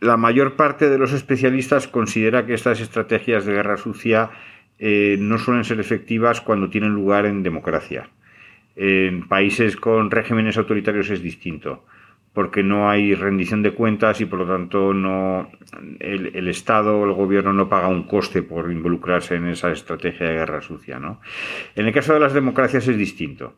la 0.00 0.16
mayor 0.16 0.56
parte 0.56 0.90
de 0.90 0.98
los 0.98 1.12
especialistas 1.12 1.86
considera 1.86 2.44
que 2.44 2.54
estas 2.54 2.80
estrategias 2.80 3.44
de 3.44 3.52
guerra 3.52 3.76
sucia 3.76 4.30
eh, 4.80 5.16
no 5.20 5.38
suelen 5.38 5.64
ser 5.64 5.78
efectivas 5.78 6.40
cuando 6.40 6.70
tienen 6.70 6.94
lugar 6.94 7.26
en 7.26 7.42
democracia. 7.42 8.08
En 8.74 9.28
países 9.28 9.76
con 9.76 10.10
regímenes 10.10 10.56
autoritarios 10.56 11.10
es 11.10 11.22
distinto 11.22 11.84
porque 12.32 12.62
no 12.62 12.88
hay 12.88 13.14
rendición 13.14 13.62
de 13.62 13.72
cuentas 13.72 14.20
y 14.20 14.24
por 14.24 14.40
lo 14.40 14.46
tanto 14.46 14.94
no 14.94 15.50
el, 15.98 16.48
Estado 16.48 16.98
o 16.98 17.04
el 17.04 17.12
gobierno 17.12 17.52
no 17.52 17.68
paga 17.68 17.88
un 17.88 18.04
coste 18.04 18.42
por 18.42 18.70
involucrarse 18.70 19.34
en 19.34 19.48
esa 19.48 19.70
estrategia 19.72 20.28
de 20.28 20.34
guerra 20.34 20.62
sucia. 20.62 20.98
¿no? 20.98 21.20
En 21.74 21.86
el 21.86 21.92
caso 21.92 22.14
de 22.14 22.20
las 22.20 22.32
democracias 22.32 22.86
es 22.88 22.96
distinto. 22.96 23.54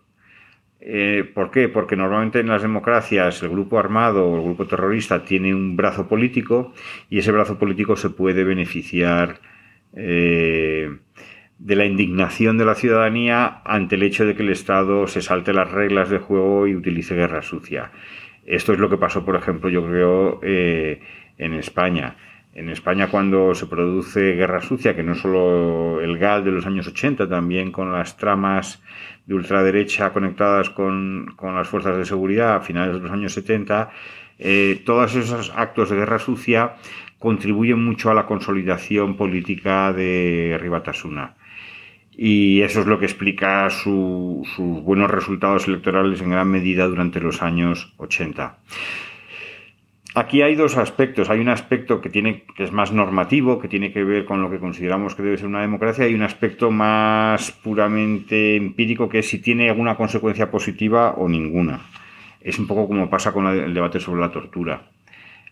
Eh, 0.81 1.31
¿Por 1.33 1.51
qué? 1.51 1.69
Porque 1.69 1.97
normalmente 1.97 2.41
en 2.41 2.49
las 2.49 2.63
democracias 2.63 3.43
el 3.43 3.51
grupo 3.51 3.79
armado 3.79 4.27
o 4.27 4.37
el 4.37 4.43
grupo 4.43 4.67
terrorista 4.67 5.25
tiene 5.25 5.55
un 5.55 5.77
brazo 5.77 6.09
político 6.09 6.73
y 7.09 7.19
ese 7.19 7.31
brazo 7.31 7.59
político 7.59 7.95
se 7.95 8.11
puede 8.11 8.43
beneficiar 8.43 9.39
eh, 9.95 10.91
de 11.59 11.77
la 11.77 11.85
indignación 11.85 12.59
de 12.59 12.65
la 12.65 12.75
ciudadanía 12.75 13.63
ante 13.65 13.95
el 13.95 14.03
hecho 14.03 14.27
de 14.27 14.35
que 14.35 14.43
el 14.43 14.51
Estado 14.51 15.07
se 15.07 15.23
salte 15.23 15.53
las 15.53 15.71
reglas 15.71 16.11
de 16.11 16.19
juego 16.19 16.67
y 16.67 16.75
utilice 16.75 17.15
guerra 17.15 17.43
sucia. 17.43 17.93
Esto 18.45 18.73
es 18.73 18.79
lo 18.79 18.91
que 18.91 18.97
pasó, 18.97 19.25
por 19.25 19.37
ejemplo, 19.37 19.71
yo 19.71 19.87
creo, 19.87 20.41
eh, 20.43 21.01
en 21.39 21.55
España. 21.55 22.17
En 22.55 22.69
España 22.69 23.09
cuando 23.09 23.55
se 23.55 23.67
produce 23.67 24.33
guerra 24.35 24.61
sucia, 24.61 24.95
que 24.95 25.03
no 25.03 25.15
solo 25.15 26.01
el 26.01 26.19
GAL 26.19 26.45
de 26.45 26.51
los 26.51 26.67
años 26.67 26.87
80, 26.89 27.29
también 27.29 27.71
con 27.71 27.93
las 27.93 28.17
tramas 28.17 28.83
de 29.27 29.35
ultraderecha 29.35 30.13
conectadas 30.13 30.69
con, 30.69 31.35
las 31.41 31.69
fuerzas 31.69 31.97
de 31.97 32.05
seguridad 32.05 32.57
a 32.57 32.61
finales 32.61 32.95
de 32.97 33.01
los 33.01 33.11
años 33.11 33.33
70, 33.33 33.91
eh, 34.39 34.83
todos 34.85 35.15
esos 35.15 35.53
actos 35.57 35.89
de 35.91 35.97
guerra 35.97 36.19
sucia 36.19 36.75
contribuyen 37.19 37.83
mucho 37.83 38.11
a 38.11 38.15
la 38.15 38.27
consolidación 38.27 39.17
política 39.17 39.93
de 39.93 40.59
Ribatasuna 40.61 41.37
y 42.15 42.61
eso 42.63 42.81
es 42.81 42.87
lo 42.87 42.99
que 42.99 43.07
explica 43.07 43.69
sus 43.71 44.47
buenos 44.59 45.11
resultados 45.11 45.67
electorales 45.67 46.21
en 46.21 46.31
gran 46.31 46.49
medida 46.49 46.87
durante 46.87 47.21
los 47.21 47.43
años 47.43 47.95
80. 47.97 48.59
Aquí 50.15 50.43
hay 50.43 50.55
dos 50.57 50.77
aspectos. 50.77 51.31
Hay 51.31 51.41
un 51.41 51.49
aspecto 51.49 52.03
que, 52.03 52.11
tiene, 52.11 52.45
que 52.55 52.65
es 52.65 52.73
más 52.73 52.93
normativo, 52.93 53.59
que 53.59 53.69
tiene 53.69 53.93
que 53.93 54.05
ver 54.05 54.27
con 54.27 54.43
lo 54.43 54.51
que 54.51 54.59
consideramos 54.59 55.15
que 55.15 55.23
debe 55.23 55.39
ser 55.39 55.47
una 55.47 55.63
democracia, 55.63 56.07
y 56.07 56.15
un 56.15 56.23
aspecto 56.23 56.71
más 56.71 57.51
puramente 57.51 58.57
empírico, 58.57 59.09
que 59.09 59.21
es 59.21 59.29
si 59.29 59.39
tiene 59.39 59.71
alguna 59.71 59.97
consecuencia 59.97 60.51
positiva 60.51 61.13
o 61.13 61.29
ninguna. 61.29 61.81
Es 62.43 62.59
un 62.59 62.67
poco 62.67 62.89
como 62.89 63.09
pasa 63.09 63.33
con 63.33 63.47
el 63.47 63.73
debate 63.73 64.01
sobre 64.01 64.21
la 64.21 64.31
tortura. 64.31 64.83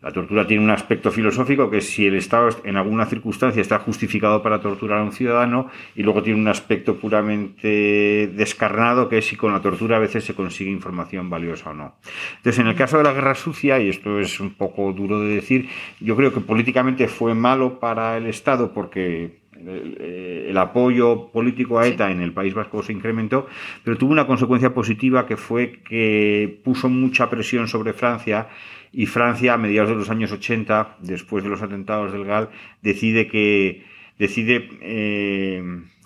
La 0.02 0.12
tortura 0.12 0.46
tiene 0.46 0.64
un 0.64 0.70
aspecto 0.70 1.10
filosófico 1.10 1.68
que 1.68 1.78
es 1.78 1.90
si 1.90 2.06
el 2.06 2.14
Estado 2.14 2.48
en 2.64 2.76
alguna 2.76 3.04
circunstancia 3.04 3.60
está 3.60 3.78
justificado 3.80 4.42
para 4.42 4.60
torturar 4.60 5.00
a 5.00 5.02
un 5.02 5.12
ciudadano 5.12 5.68
y 5.94 6.02
luego 6.02 6.22
tiene 6.22 6.40
un 6.40 6.48
aspecto 6.48 6.96
puramente 6.96 8.30
descarnado 8.34 9.08
que 9.10 9.18
es 9.18 9.26
si 9.26 9.36
con 9.36 9.52
la 9.52 9.60
tortura 9.60 9.96
a 9.96 10.00
veces 10.00 10.24
se 10.24 10.34
consigue 10.34 10.70
información 10.70 11.28
valiosa 11.28 11.70
o 11.70 11.74
no. 11.74 11.96
Entonces, 12.38 12.60
en 12.60 12.68
el 12.68 12.74
caso 12.74 12.96
de 12.96 13.04
la 13.04 13.12
guerra 13.12 13.34
sucia, 13.34 13.78
y 13.78 13.90
esto 13.90 14.18
es 14.18 14.40
un 14.40 14.54
poco 14.54 14.92
duro 14.94 15.20
de 15.20 15.34
decir, 15.34 15.68
yo 16.00 16.16
creo 16.16 16.32
que 16.32 16.40
políticamente 16.40 17.06
fue 17.06 17.34
malo 17.34 17.78
para 17.78 18.16
el 18.16 18.26
Estado 18.26 18.72
porque 18.72 19.40
el, 19.66 20.56
apoyo 20.56 21.28
político 21.32 21.78
a 21.78 21.86
ETA 21.86 22.10
en 22.10 22.20
el 22.20 22.32
País 22.32 22.54
Vasco 22.54 22.82
se 22.82 22.92
incrementó, 22.92 23.46
pero 23.84 23.98
tuvo 23.98 24.12
una 24.12 24.26
consecuencia 24.26 24.72
positiva 24.72 25.26
que 25.26 25.36
fue 25.36 25.80
que 25.84 26.60
puso 26.64 26.88
mucha 26.88 27.28
presión 27.28 27.68
sobre 27.68 27.92
Francia 27.92 28.48
y 28.92 29.06
Francia 29.06 29.54
a 29.54 29.58
mediados 29.58 29.90
de 29.90 29.96
los 29.96 30.10
años 30.10 30.32
80, 30.32 30.96
después 31.00 31.44
de 31.44 31.50
los 31.50 31.62
atentados 31.62 32.12
del 32.12 32.24
GAL, 32.24 32.50
decide 32.82 33.28
que 33.28 33.84
decide 34.18 34.68
eh, 34.82 35.62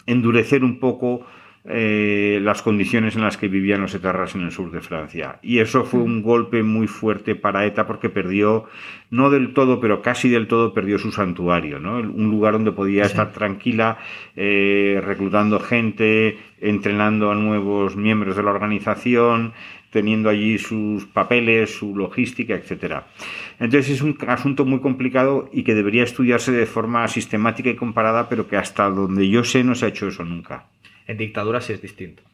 endurecer 0.06 0.62
un 0.64 0.78
poco 0.78 1.26
eh, 1.66 2.40
las 2.42 2.60
condiciones 2.60 3.16
en 3.16 3.22
las 3.22 3.38
que 3.38 3.48
vivían 3.48 3.80
los 3.80 3.94
etarras 3.94 4.34
en 4.34 4.42
el 4.42 4.52
sur 4.52 4.70
de 4.70 4.82
Francia. 4.82 5.38
Y 5.40 5.60
eso 5.60 5.84
fue 5.84 6.00
un 6.00 6.22
golpe 6.22 6.62
muy 6.62 6.86
fuerte 6.86 7.34
para 7.34 7.64
ETA 7.64 7.86
porque 7.86 8.10
perdió, 8.10 8.66
no 9.08 9.30
del 9.30 9.54
todo, 9.54 9.80
pero 9.80 10.02
casi 10.02 10.28
del 10.28 10.46
todo 10.46 10.74
perdió 10.74 10.98
su 10.98 11.10
santuario, 11.10 11.80
¿no? 11.80 11.96
un 11.96 12.30
lugar 12.30 12.52
donde 12.52 12.72
podía 12.72 13.04
estar 13.04 13.32
tranquila, 13.32 13.96
eh, 14.36 15.00
reclutando 15.02 15.58
gente, 15.58 16.36
entrenando 16.60 17.30
a 17.30 17.34
nuevos 17.34 17.96
miembros 17.96 18.36
de 18.36 18.42
la 18.42 18.50
organización, 18.50 19.54
teniendo 19.94 20.28
allí 20.28 20.58
sus 20.58 21.06
papeles, 21.06 21.70
su 21.78 21.96
logística, 21.96 22.52
etcétera. 22.52 23.06
Entonces 23.60 23.90
es 23.90 24.02
un 24.02 24.18
asunto 24.26 24.64
muy 24.64 24.80
complicado 24.80 25.48
y 25.52 25.62
que 25.62 25.76
debería 25.76 26.02
estudiarse 26.02 26.50
de 26.50 26.66
forma 26.66 27.06
sistemática 27.06 27.70
y 27.70 27.76
comparada, 27.76 28.28
pero 28.28 28.48
que 28.48 28.56
hasta 28.56 28.90
donde 28.90 29.28
yo 29.28 29.44
sé 29.44 29.62
no 29.62 29.76
se 29.76 29.86
ha 29.86 29.90
hecho 29.90 30.08
eso 30.08 30.24
nunca. 30.24 30.66
En 31.06 31.16
dictaduras 31.16 31.70
es 31.70 31.80
distinto. 31.80 32.24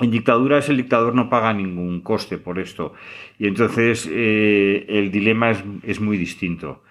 En 0.00 0.10
dictaduras 0.10 0.68
el 0.68 0.78
dictador 0.78 1.14
no 1.14 1.30
paga 1.30 1.52
ningún 1.52 2.00
coste 2.00 2.38
por 2.38 2.58
esto 2.58 2.94
y 3.38 3.46
entonces 3.46 4.08
eh, 4.10 4.84
el 4.88 5.12
dilema 5.12 5.52
es, 5.84 6.00
muy 6.00 6.16
distinto 6.16 6.82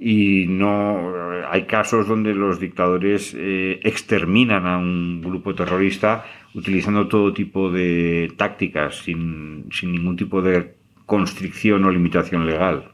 y 0.00 0.46
no 0.48 1.12
hay 1.50 1.64
casos 1.64 2.08
donde 2.08 2.34
los 2.34 2.58
dictadores 2.58 3.34
eh, 3.36 3.80
exterminan 3.82 4.66
a 4.66 4.78
un 4.78 5.20
grupo 5.20 5.54
terrorista 5.54 6.24
utilizando 6.54 7.08
todo 7.08 7.32
tipo 7.32 7.70
de 7.70 8.32
tácticas 8.36 8.96
sin, 8.98 9.68
ningún 9.82 10.16
tipo 10.16 10.42
de 10.42 10.74
constricción 11.06 11.84
o 11.84 11.90
limitación 11.90 12.46
legal. 12.46 12.92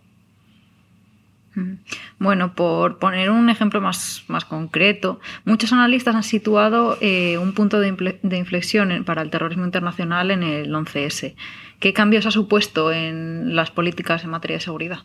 Bueno, 2.21 2.55
por 2.55 2.99
poner 2.99 3.31
un 3.31 3.51
ejemplo 3.51 3.81
más, 3.81 4.25
más 4.29 4.45
concreto, 4.45 5.19
muchos 5.45 5.73
analistas 5.73 6.15
han 6.15 6.23
situado 6.23 6.99
eh, 7.01 7.37
un 7.39 7.53
punto 7.53 7.81
de, 7.81 7.89
inflexión 8.37 9.03
para 9.05 9.23
el 9.23 9.31
terrorismo 9.31 9.65
internacional 9.65 10.31
en 10.31 10.45
el 10.45 10.73
11S. 10.73 11.35
¿Qué 11.81 11.93
cambios 11.93 12.27
ha 12.27 12.31
supuesto 12.31 12.93
en 12.93 13.57
las 13.57 13.73
políticas 13.73 14.23
en 14.23 14.31
materia 14.31 14.59
de 14.59 14.61
seguridad? 14.61 14.99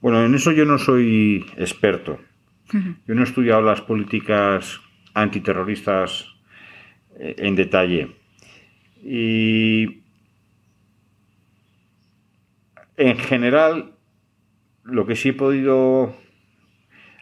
Bueno, 0.00 0.24
en 0.24 0.34
eso 0.34 0.52
yo 0.52 0.64
no 0.64 0.78
soy 0.78 1.44
experto. 1.56 2.20
Yo 2.72 3.14
no 3.14 3.22
he 3.22 3.24
estudiado 3.24 3.62
las 3.62 3.80
políticas 3.80 4.80
antiterroristas 5.14 6.37
en 7.18 7.56
detalle. 7.56 8.08
Y 9.02 10.02
en 12.96 13.16
general, 13.16 13.92
lo 14.84 15.06
que 15.06 15.16
sí 15.16 15.30
he 15.30 15.32
podido 15.32 16.14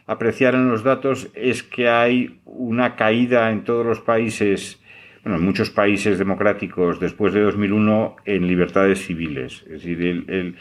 apreciar 0.07 0.55
en 0.55 0.69
los 0.69 0.83
datos 0.83 1.29
es 1.35 1.63
que 1.63 1.89
hay 1.89 2.39
una 2.45 2.95
caída 2.95 3.51
en 3.51 3.63
todos 3.63 3.85
los 3.85 3.99
países, 3.99 4.81
bueno, 5.23 5.37
en 5.37 5.45
muchos 5.45 5.69
países 5.69 6.17
democráticos 6.17 6.99
después 6.99 7.33
de 7.33 7.41
2001 7.41 8.15
en 8.25 8.47
libertades 8.47 9.05
civiles. 9.05 9.63
Es 9.63 9.83
decir, 9.83 10.55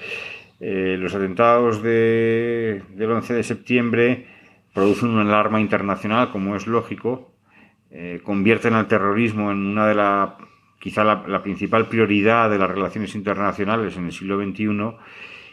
eh, 0.61 0.97
los 0.99 1.15
atentados 1.15 1.83
del 1.83 2.83
11 2.99 3.35
de 3.35 3.43
septiembre 3.43 4.27
producen 4.75 5.11
una 5.11 5.23
alarma 5.23 5.61
internacional, 5.61 6.31
como 6.31 6.57
es 6.57 6.67
lógico, 6.67 7.33
eh, 7.91 8.21
convierten 8.23 8.75
al 8.75 8.89
terrorismo 8.89 9.53
en 9.53 9.59
una 9.67 9.87
de 9.87 9.95
las, 9.95 10.31
quizá 10.81 11.05
la, 11.05 11.43
principal 11.43 11.89
prioridad 11.89 12.51
de 12.51 12.59
las 12.59 12.71
relaciones 12.71 13.15
internacionales 13.15 13.97
en 13.97 14.07
el 14.07 14.13
siglo 14.13 14.43
XXI 14.43 14.97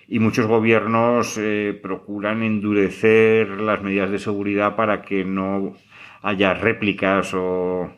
y 0.07 0.19
muchos 0.19 0.47
gobiernos 0.47 1.37
eh, 1.37 1.79
procuran 1.81 2.43
endurecer 2.43 3.49
las 3.49 3.81
medidas 3.81 4.11
de 4.11 4.19
seguridad 4.19 4.75
para 4.75 5.01
que 5.01 5.23
no 5.23 5.75
haya 6.21 6.53
réplicas 6.53 7.33
o 7.33 7.91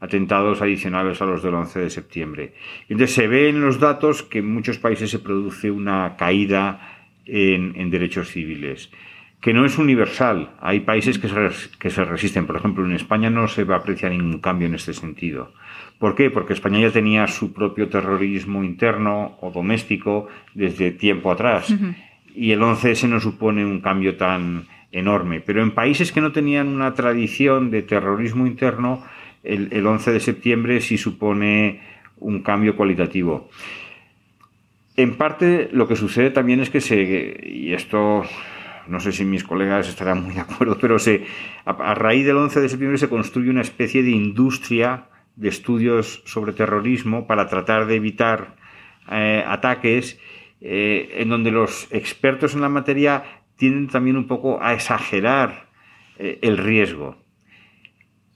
atentados 0.00 0.62
adicionales 0.62 1.20
a 1.20 1.26
los 1.26 1.42
del 1.42 1.54
11 1.54 1.80
de 1.80 1.90
septiembre. 1.90 2.54
Entonces 2.88 3.14
se 3.14 3.28
ve 3.28 3.48
en 3.48 3.60
los 3.60 3.78
datos 3.78 4.22
que 4.22 4.38
en 4.38 4.52
muchos 4.52 4.78
países 4.78 5.10
se 5.10 5.18
produce 5.18 5.70
una 5.70 6.16
caída 6.16 7.06
en 7.24 7.90
derechos 7.90 8.28
civiles. 8.28 8.90
Que 9.42 9.52
no 9.52 9.66
es 9.66 9.76
universal. 9.76 10.52
Hay 10.60 10.80
países 10.80 11.18
que 11.18 11.28
se, 11.28 11.34
que 11.78 11.90
se 11.90 12.04
resisten. 12.04 12.46
Por 12.46 12.56
ejemplo, 12.56 12.86
en 12.86 12.92
España 12.92 13.28
no 13.28 13.48
se 13.48 13.64
va 13.64 13.74
a 13.74 13.78
apreciar 13.78 14.12
ningún 14.12 14.38
cambio 14.38 14.68
en 14.68 14.74
este 14.76 14.94
sentido. 14.94 15.52
¿Por 15.98 16.14
qué? 16.14 16.30
Porque 16.30 16.52
España 16.52 16.78
ya 16.78 16.92
tenía 16.92 17.26
su 17.26 17.52
propio 17.52 17.88
terrorismo 17.88 18.62
interno 18.62 19.36
o 19.40 19.50
doméstico 19.50 20.28
desde 20.54 20.92
tiempo 20.92 21.32
atrás. 21.32 21.74
Y 22.34 22.52
el 22.52 22.60
11S 22.60 23.08
no 23.08 23.18
supone 23.18 23.66
un 23.66 23.80
cambio 23.80 24.16
tan 24.16 24.68
enorme. 24.92 25.40
Pero 25.40 25.60
en 25.60 25.72
países 25.72 26.12
que 26.12 26.20
no 26.20 26.30
tenían 26.30 26.68
una 26.68 26.94
tradición 26.94 27.72
de 27.72 27.82
terrorismo 27.82 28.46
interno, 28.46 29.02
el, 29.42 29.70
el 29.72 29.84
11 29.84 30.12
de 30.12 30.20
septiembre 30.20 30.80
sí 30.80 30.96
supone 30.96 31.80
un 32.18 32.42
cambio 32.42 32.76
cualitativo. 32.76 33.50
En 34.96 35.16
parte 35.16 35.68
lo 35.72 35.88
que 35.88 35.96
sucede 35.96 36.30
también 36.30 36.60
es 36.60 36.70
que 36.70 36.80
se, 36.80 37.40
y 37.44 37.72
esto 37.72 38.22
no 38.88 39.00
sé 39.00 39.12
si 39.12 39.24
mis 39.24 39.44
colegas 39.44 39.88
estarán 39.88 40.22
muy 40.22 40.34
de 40.34 40.40
acuerdo, 40.40 40.78
pero 40.80 40.98
se, 40.98 41.24
a, 41.64 41.94
raíz 41.94 42.26
del 42.26 42.36
11 42.36 42.60
de 42.60 42.68
septiembre 42.68 42.98
se 42.98 43.08
construye 43.08 43.50
una 43.50 43.62
especie 43.62 44.02
de 44.02 44.10
industria 44.10 45.08
de 45.36 45.48
estudios 45.48 46.22
sobre 46.26 46.52
terrorismo 46.52 47.26
para 47.26 47.48
tratar 47.48 47.86
de 47.86 47.96
evitar 47.96 48.56
eh, 49.10 49.44
ataques 49.46 50.18
eh, 50.60 51.14
en 51.18 51.28
donde 51.28 51.50
los 51.50 51.88
expertos 51.90 52.54
en 52.54 52.60
la 52.60 52.68
materia 52.68 53.24
tienden 53.56 53.88
también 53.88 54.16
un 54.16 54.26
poco 54.26 54.62
a 54.62 54.74
exagerar 54.74 55.68
eh, 56.18 56.38
el 56.42 56.58
riesgo 56.58 57.21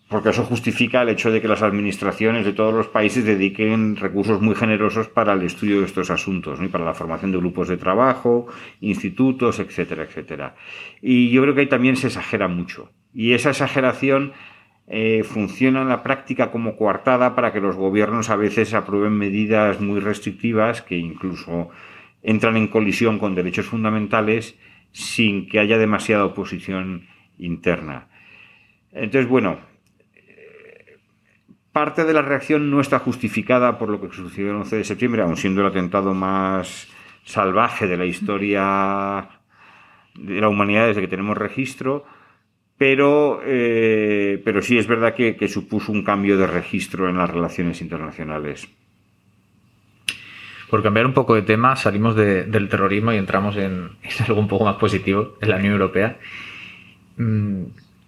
porque 0.09 0.29
eso 0.29 0.45
justifica 0.45 1.03
el 1.03 1.09
hecho 1.09 1.33
de 1.33 1.41
que 1.41 1.49
las 1.49 1.63
administraciones 1.63 2.45
de 2.45 2.53
todos 2.53 2.73
los 2.73 2.87
países 2.87 3.25
dediquen 3.25 3.97
recursos 3.97 4.41
muy 4.41 4.55
generosos 4.55 5.09
para 5.09 5.33
el 5.33 5.43
estudio 5.43 5.81
de 5.81 5.87
estos 5.87 6.11
asuntos, 6.11 6.61
y 6.63 6.69
para 6.69 6.85
la 6.85 6.95
formación 6.95 7.33
de 7.33 7.39
grupos 7.39 7.69
de 7.69 7.77
trabajo, 7.77 8.47
institutos, 8.81 9.59
etcétera, 9.59 10.05
etcétera. 10.05 10.55
Y 11.03 11.31
yo 11.31 11.43
creo 11.43 11.55
que 11.55 11.63
ahí 11.63 11.69
también 11.69 11.97
se 11.97 12.07
exagera 12.07 12.47
mucho. 12.47 12.93
Y 13.13 13.33
esa 13.33 13.51
exageración 13.51 14.33
eh, 14.87 15.25
funciona 15.25 15.83
en 15.83 15.89
la 15.89 16.05
práctica 16.05 16.53
como 16.53 16.77
coartada 16.77 17.35
para 17.35 17.53
que 17.53 17.61
los 17.61 17.75
gobiernos 17.75 18.31
a 18.31 18.37
veces 18.37 18.75
aprueben 18.75 19.15
medidas 19.15 19.81
muy 19.81 19.99
restrictivas 19.99 20.83
que 20.83 20.97
incluso 20.97 21.71
entran 22.23 22.57
en 22.57 22.69
colisión 22.69 23.19
con 23.19 23.35
derechos 23.35 23.67
fundamentales 23.67 24.57
sin 24.93 25.49
que 25.49 25.59
haya 25.59 25.79
demasiada 25.79 26.25
oposición 26.25 27.09
interna. 27.39 28.09
Entonces, 28.93 29.29
bueno, 29.29 29.59
parte 31.77 32.07
de 32.07 32.15
la 32.15 32.23
reacción 32.23 32.71
no 32.71 32.81
está 32.81 33.01
justificada 33.01 33.77
por 33.77 33.91
lo 33.91 34.01
que 34.01 34.09
sucedió 34.11 34.49
el 34.49 34.57
11 34.57 34.77
de 34.77 34.85
septiembre, 34.85 35.21
aun 35.21 35.37
siendo 35.37 35.61
el 35.61 35.67
atentado 35.67 36.15
más 36.15 36.89
salvaje 37.27 37.87
de 37.87 37.99
la 37.99 38.07
historia 38.07 39.29
de 40.15 40.41
la 40.41 40.49
humanidad 40.49 40.87
desde 40.87 41.03
que 41.03 41.09
tenemos 41.09 41.37
registro, 41.37 42.07
pero, 42.79 43.43
eh, 43.45 44.41
pero 44.43 44.63
sí 44.63 44.79
es 44.79 44.87
verdad 44.87 45.15
que, 45.15 45.49
supuso 45.49 45.93
un 45.93 46.03
cambio 46.03 46.39
de 46.39 46.47
registro 46.47 47.11
en 47.11 47.19
las 47.19 47.29
relaciones 47.29 47.83
internacionales. 47.83 48.67
Por 50.71 50.83
cambiar 50.83 51.05
un 51.05 51.13
poco 51.13 51.35
de 51.35 51.43
tema, 51.43 51.77
salimos 51.77 52.17
del 52.17 52.71
terrorismo 52.71 53.13
y 53.13 53.19
entramos 53.19 53.55
en, 53.59 53.91
algo 54.27 54.41
un 54.41 54.49
poco 54.49 54.65
más 54.65 54.77
positivo, 54.77 55.37
en 55.43 55.51
la 55.51 55.57
Unión 55.57 55.75
Europea. 55.75 56.17
Mm, 57.19 57.65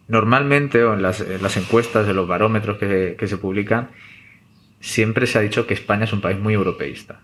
Normalmente, 0.09 0.85
o 0.85 0.95
en 0.95 1.03
las, 1.03 1.21
encuestas 1.57 2.07
de 2.07 2.15
los 2.15 2.27
barómetros 2.27 2.79
que, 2.79 3.27
se 3.27 3.37
publican, 3.37 3.91
siempre 4.81 5.27
se 5.27 5.39
ha 5.39 5.43
dicho 5.43 5.67
que 5.67 5.75
España 5.75 6.05
es 6.05 6.13
un 6.15 6.23
país 6.23 6.39
muy 6.39 6.55
europeísta. 6.55 7.21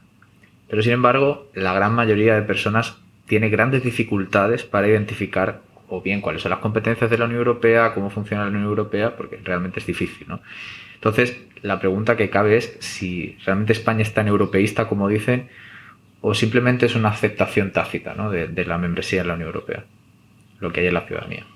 Pero 0.68 0.82
sin 0.82 0.92
embargo, 0.92 1.50
la 1.54 1.72
gran 1.72 1.94
mayoría 1.94 2.34
de 2.34 2.42
personas 2.42 2.98
tiene 3.26 3.48
grandes 3.48 3.82
dificultades 3.82 4.64
para 4.64 4.86
identificar 4.86 5.62
o 5.88 6.02
bien 6.02 6.20
cuáles 6.20 6.42
son 6.42 6.50
las 6.50 6.58
competencias 6.58 7.10
de 7.10 7.16
la 7.16 7.24
Unión 7.24 7.38
Europea, 7.38 7.94
cómo 7.94 8.10
funciona 8.10 8.44
la 8.44 8.50
Unión 8.50 8.64
Europea, 8.64 9.16
porque 9.16 9.40
realmente 9.42 9.80
es 9.80 9.86
difícil, 9.86 10.26
¿no? 10.28 10.40
Entonces, 10.94 11.38
la 11.62 11.78
pregunta 11.80 12.16
que 12.16 12.30
cabe 12.30 12.56
es 12.56 12.76
si 12.80 13.36
realmente 13.44 13.72
España 13.72 14.02
es 14.02 14.12
tan 14.12 14.28
europeísta 14.28 14.88
como 14.88 15.08
dicen, 15.08 15.48
o 16.20 16.34
simplemente 16.34 16.86
es 16.86 16.94
una 16.94 17.10
aceptación 17.10 17.70
tácita 17.70 18.14
de, 18.30 18.48
de 18.48 18.64
la 18.64 18.76
membresía 18.78 19.22
en 19.22 19.28
la 19.28 19.34
Unión 19.34 19.48
Europea, 19.48 19.84
lo 20.60 20.72
que 20.72 20.80
hay 20.80 20.86
en 20.88 20.94
la 20.94 21.06
ciudadanía. 21.06 21.46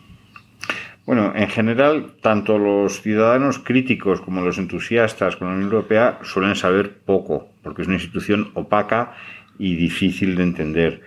Bueno, 1.08 1.32
en 1.34 1.48
general, 1.48 2.16
tanto 2.20 2.58
los 2.58 3.00
ciudadanos 3.00 3.58
críticos 3.58 4.20
como 4.20 4.42
los 4.42 4.58
entusiastas 4.58 5.36
con 5.36 5.48
la 5.48 5.54
Unión 5.54 5.72
Europea 5.72 6.18
suelen 6.22 6.54
saber 6.54 6.98
poco, 6.98 7.48
porque 7.62 7.80
es 7.80 7.88
una 7.88 7.96
institución 7.96 8.50
opaca 8.52 9.14
y 9.58 9.76
difícil 9.76 10.36
de 10.36 10.42
entender. 10.42 11.00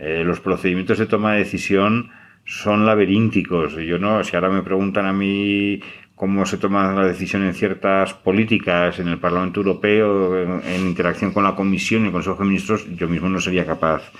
Eh, 0.00 0.24
los 0.24 0.40
procedimientos 0.40 0.98
de 0.98 1.06
toma 1.06 1.34
de 1.34 1.38
decisión 1.38 2.10
son 2.44 2.84
laberínticos. 2.84 3.74
Yo 3.76 3.96
no, 3.96 4.24
si 4.24 4.34
ahora 4.34 4.50
me 4.50 4.64
preguntan 4.64 5.06
a 5.06 5.12
mí 5.12 5.80
cómo 6.14 6.46
se 6.46 6.58
toman 6.58 6.94
las 6.94 7.08
decisiones 7.08 7.48
en 7.48 7.54
ciertas 7.54 8.14
políticas 8.14 9.00
en 9.00 9.08
el 9.08 9.18
Parlamento 9.18 9.60
Europeo, 9.60 10.62
en, 10.62 10.86
interacción 10.86 11.32
con 11.32 11.42
la 11.42 11.56
Comisión 11.56 12.04
y 12.04 12.06
el 12.06 12.12
Consejo 12.12 12.38
de 12.38 12.44
Ministros, 12.44 12.86
yo 12.96 13.08
mismo 13.08 13.28
no 13.28 13.40
sería 13.40 13.66
capaz 13.66 14.12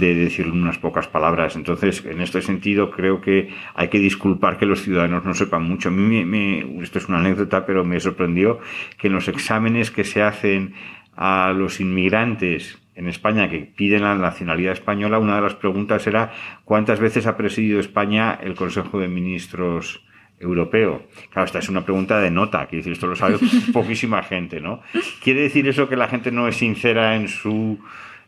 de 0.00 0.14
decir 0.14 0.48
unas 0.48 0.78
pocas 0.78 1.06
palabras. 1.06 1.54
Entonces, 1.54 2.04
en 2.04 2.20
este 2.20 2.42
sentido, 2.42 2.90
creo 2.90 3.20
que 3.20 3.48
hay 3.74 3.88
que 3.88 4.00
disculpar 4.00 4.58
que 4.58 4.66
los 4.66 4.82
ciudadanos 4.82 5.24
no 5.24 5.34
sepan 5.34 5.62
mucho. 5.62 5.88
A 5.88 5.92
mí, 5.92 6.24
me, 6.24 6.82
esto 6.82 6.98
es 6.98 7.08
una 7.08 7.20
anécdota, 7.20 7.64
pero 7.64 7.84
me 7.84 8.00
sorprendió 8.00 8.58
que 8.98 9.06
en 9.06 9.14
los 9.14 9.28
exámenes 9.28 9.92
que 9.92 10.02
se 10.02 10.22
hacen 10.22 10.74
a 11.16 11.52
los 11.52 11.80
inmigrantes 11.80 12.78
en 12.96 13.06
España 13.06 13.48
que 13.48 13.60
piden 13.60 14.02
la 14.02 14.16
nacionalidad 14.16 14.72
española, 14.72 15.18
una 15.18 15.36
de 15.36 15.42
las 15.42 15.54
preguntas 15.54 16.06
era 16.08 16.32
cuántas 16.64 16.98
veces 16.98 17.26
ha 17.26 17.36
presidido 17.36 17.78
España 17.78 18.36
el 18.42 18.54
Consejo 18.54 18.98
de 18.98 19.08
Ministros 19.08 20.02
europeo? 20.40 21.02
Claro, 21.30 21.46
esta 21.46 21.58
es 21.60 21.68
una 21.68 21.84
pregunta 21.84 22.18
de 22.20 22.30
nota, 22.30 22.66
que 22.66 22.76
decir, 22.76 22.92
esto 22.92 23.06
lo 23.06 23.14
sabe 23.14 23.38
poquísima 23.72 24.22
gente, 24.22 24.60
¿no? 24.60 24.80
¿Quiere 25.22 25.42
decir 25.42 25.68
eso 25.68 25.88
que 25.88 25.96
la 25.96 26.08
gente 26.08 26.32
no 26.32 26.48
es 26.48 26.56
sincera 26.56 27.14
en 27.14 27.28
su 27.28 27.78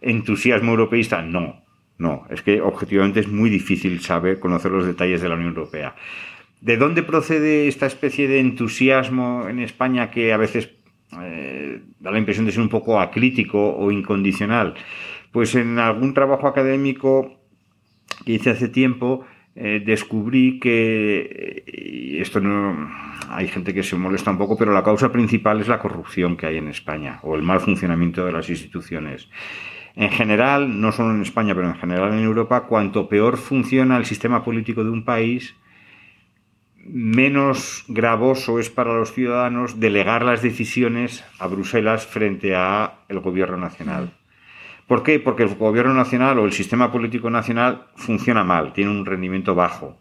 entusiasmo 0.00 0.70
europeísta? 0.70 1.22
No, 1.22 1.62
no, 1.98 2.26
es 2.30 2.42
que 2.42 2.60
objetivamente 2.60 3.20
es 3.20 3.28
muy 3.28 3.50
difícil 3.50 4.00
saber, 4.00 4.38
conocer 4.38 4.70
los 4.70 4.86
detalles 4.86 5.20
de 5.22 5.28
la 5.28 5.34
Unión 5.34 5.50
Europea. 5.50 5.94
¿De 6.60 6.76
dónde 6.76 7.02
procede 7.02 7.66
esta 7.66 7.86
especie 7.86 8.28
de 8.28 8.38
entusiasmo 8.38 9.48
en 9.48 9.58
España 9.58 10.10
que 10.10 10.32
a 10.32 10.36
veces 10.36 10.70
eh, 11.20 11.82
da 11.98 12.10
la 12.10 12.18
impresión 12.18 12.46
de 12.46 12.52
ser 12.52 12.60
un 12.60 12.68
poco 12.68 13.00
acrítico 13.00 13.74
o 13.76 13.90
incondicional? 13.90 14.74
Pues 15.32 15.54
en 15.54 15.78
algún 15.78 16.14
trabajo 16.14 16.46
académico 16.46 17.40
que 18.24 18.34
hice 18.34 18.50
hace 18.50 18.68
tiempo, 18.68 19.24
eh, 19.54 19.82
descubrí 19.84 20.58
que, 20.58 21.64
y 21.66 22.18
esto 22.20 22.40
no, 22.40 22.90
hay 23.28 23.48
gente 23.48 23.74
que 23.74 23.82
se 23.82 23.96
molesta 23.96 24.30
un 24.30 24.38
poco, 24.38 24.56
pero 24.56 24.72
la 24.72 24.82
causa 24.82 25.12
principal 25.12 25.60
es 25.60 25.68
la 25.68 25.78
corrupción 25.78 26.36
que 26.36 26.46
hay 26.46 26.56
en 26.56 26.68
España 26.68 27.20
o 27.22 27.34
el 27.34 27.42
mal 27.42 27.60
funcionamiento 27.60 28.24
de 28.24 28.32
las 28.32 28.48
instituciones. 28.48 29.28
En 29.94 30.10
general, 30.10 30.80
no 30.80 30.90
solo 30.90 31.14
en 31.14 31.20
España, 31.20 31.54
pero 31.54 31.68
en 31.68 31.74
general 31.74 32.14
en 32.14 32.24
Europa, 32.24 32.66
cuanto 32.66 33.08
peor 33.08 33.36
funciona 33.36 33.98
el 33.98 34.06
sistema 34.06 34.42
político 34.42 34.84
de 34.84 34.90
un 34.90 35.04
país, 35.04 35.54
menos 36.84 37.84
gravoso 37.88 38.58
es 38.58 38.70
para 38.70 38.94
los 38.94 39.12
ciudadanos 39.12 39.78
delegar 39.78 40.24
las 40.24 40.42
decisiones 40.42 41.24
a 41.38 41.46
Bruselas 41.46 42.06
frente 42.06 42.54
a 42.56 43.00
el 43.08 43.20
gobierno 43.20 43.58
nacional. 43.58 44.12
¿Por 44.86 45.02
qué? 45.02 45.20
Porque 45.20 45.44
el 45.44 45.54
gobierno 45.54 45.94
nacional 45.94 46.38
o 46.38 46.44
el 46.44 46.52
sistema 46.52 46.92
político 46.92 47.30
nacional 47.30 47.86
funciona 47.96 48.44
mal, 48.44 48.72
tiene 48.72 48.90
un 48.90 49.06
rendimiento 49.06 49.54
bajo, 49.54 49.98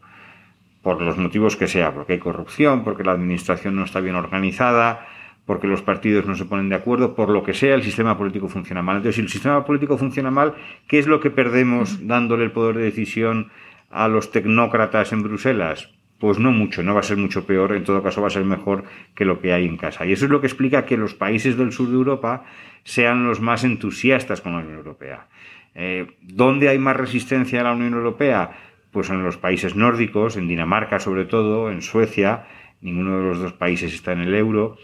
por 0.82 1.02
los 1.02 1.18
motivos 1.18 1.56
que 1.56 1.68
sea, 1.68 1.94
porque 1.94 2.14
hay 2.14 2.20
corrupción, 2.20 2.84
porque 2.84 3.04
la 3.04 3.12
administración 3.12 3.76
no 3.76 3.84
está 3.84 4.00
bien 4.00 4.16
organizada, 4.16 5.08
porque 5.46 5.68
los 5.68 5.82
partidos 5.82 6.26
no 6.26 6.36
se 6.36 6.46
ponen 6.46 6.70
de 6.70 6.76
acuerdo, 6.76 7.16
por 7.16 7.30
lo 7.30 7.44
que 7.44 7.54
sea, 7.54 7.76
el 7.76 7.84
sistema 7.84 8.18
político 8.18 8.48
funciona 8.48 8.82
mal. 8.82 8.98
Entonces, 8.98 9.16
si 9.16 9.22
el 9.22 9.30
sistema 9.30 9.66
político 9.66 9.98
funciona 9.98 10.32
mal, 10.32 10.56
¿qué 10.88 11.00
es 11.00 11.08
lo 11.08 11.20
que 11.20 11.30
perdemos 11.30 12.08
dándole 12.08 12.44
el 12.44 12.52
poder 12.52 12.78
de 12.78 12.84
decisión 12.84 13.52
a 13.90 14.08
los 14.08 14.32
tecnócratas 14.32 15.14
en 15.14 15.24
Bruselas? 15.24 15.90
Pues 16.22 16.38
no 16.38 16.52
mucho, 16.52 16.84
no 16.84 16.94
va 16.94 17.00
a 17.00 17.04
ser 17.04 17.18
mucho 17.18 17.48
peor, 17.48 17.76
en 17.76 17.84
todo 17.84 18.04
caso 18.04 18.22
va 18.22 18.28
a 18.28 18.30
ser 18.30 18.46
mejor 18.46 18.84
que 19.16 19.26
lo 19.26 19.42
que 19.42 19.54
hay 19.54 19.66
en 19.66 19.76
casa. 19.76 20.06
Y 20.06 20.12
eso 20.12 20.26
es 20.26 20.32
lo 20.32 20.40
que 20.40 20.46
explica 20.46 20.86
que 20.86 20.96
los 20.96 21.16
países 21.16 21.58
del 21.58 21.72
sur 21.72 21.88
de 21.88 21.96
Europa 21.96 22.46
sean 22.84 23.26
los 23.26 23.42
más 23.42 23.64
entusiastas 23.64 24.40
con 24.40 24.52
la 24.52 24.60
Unión 24.60 24.78
Europea. 24.78 25.26
Eh, 25.74 26.06
¿Dónde 26.22 26.70
hay 26.70 26.78
más 26.78 26.96
resistencia 26.96 27.62
a 27.62 27.64
la 27.64 27.74
Unión 27.74 27.94
Europea? 27.94 28.52
Pues 28.92 29.10
en 29.10 29.24
los 29.24 29.38
países 29.38 29.76
nórdicos, 29.76 30.38
en 30.38 30.48
Dinamarca 30.48 31.00
sobre 31.00 31.26
todo, 31.26 31.72
en 31.72 31.82
Suecia, 31.82 32.46
ninguno 32.82 33.18
de 33.18 33.24
los 33.24 33.40
dos 33.40 33.54
países 33.54 33.92
está 33.92 34.12
en 34.12 34.22
el 34.22 34.36
euro, 34.36 34.78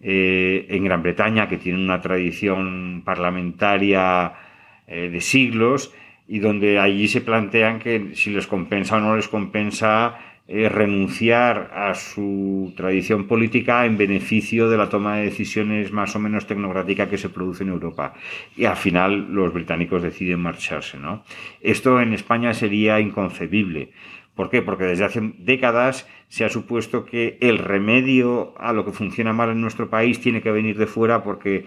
eh, 0.00 0.66
en 0.68 0.84
Gran 0.84 1.02
Bretaña, 1.02 1.48
que 1.48 1.56
tiene 1.56 1.82
una 1.82 2.00
tradición 2.02 3.02
parlamentaria 3.04 4.32
eh, 4.86 5.10
de 5.10 5.20
siglos, 5.20 5.92
y 6.28 6.38
donde 6.38 6.78
allí 6.78 7.08
se 7.08 7.20
plantean 7.20 7.80
que 7.80 8.14
si 8.14 8.30
les 8.30 8.46
compensa 8.46 8.96
o 8.96 9.00
no 9.00 9.16
les 9.16 9.28
compensa 9.28 10.18
eh, 10.46 10.68
renunciar 10.68 11.70
a 11.74 11.94
su 11.94 12.74
tradición 12.76 13.26
política 13.26 13.86
en 13.86 13.96
beneficio 13.96 14.68
de 14.68 14.76
la 14.76 14.90
toma 14.90 15.16
de 15.16 15.24
decisiones 15.24 15.90
más 15.90 16.14
o 16.16 16.18
menos 16.18 16.46
tecnocrática 16.46 17.08
que 17.08 17.16
se 17.16 17.30
produce 17.30 17.64
en 17.64 17.70
Europa. 17.70 18.12
Y 18.54 18.66
al 18.66 18.76
final 18.76 19.32
los 19.32 19.54
británicos 19.54 20.02
deciden 20.02 20.40
marcharse. 20.40 20.98
¿no? 20.98 21.24
Esto 21.62 21.98
en 21.98 22.12
España 22.12 22.52
sería 22.52 23.00
inconcebible. 23.00 23.92
¿Por 24.34 24.50
qué? 24.50 24.60
Porque 24.60 24.84
desde 24.84 25.04
hace 25.04 25.32
décadas 25.38 26.06
se 26.28 26.44
ha 26.44 26.50
supuesto 26.50 27.06
que 27.06 27.38
el 27.40 27.56
remedio 27.56 28.52
a 28.58 28.74
lo 28.74 28.84
que 28.84 28.92
funciona 28.92 29.32
mal 29.32 29.48
en 29.48 29.62
nuestro 29.62 29.88
país 29.88 30.20
tiene 30.20 30.42
que 30.42 30.50
venir 30.50 30.76
de 30.76 30.86
fuera 30.86 31.22
porque 31.22 31.64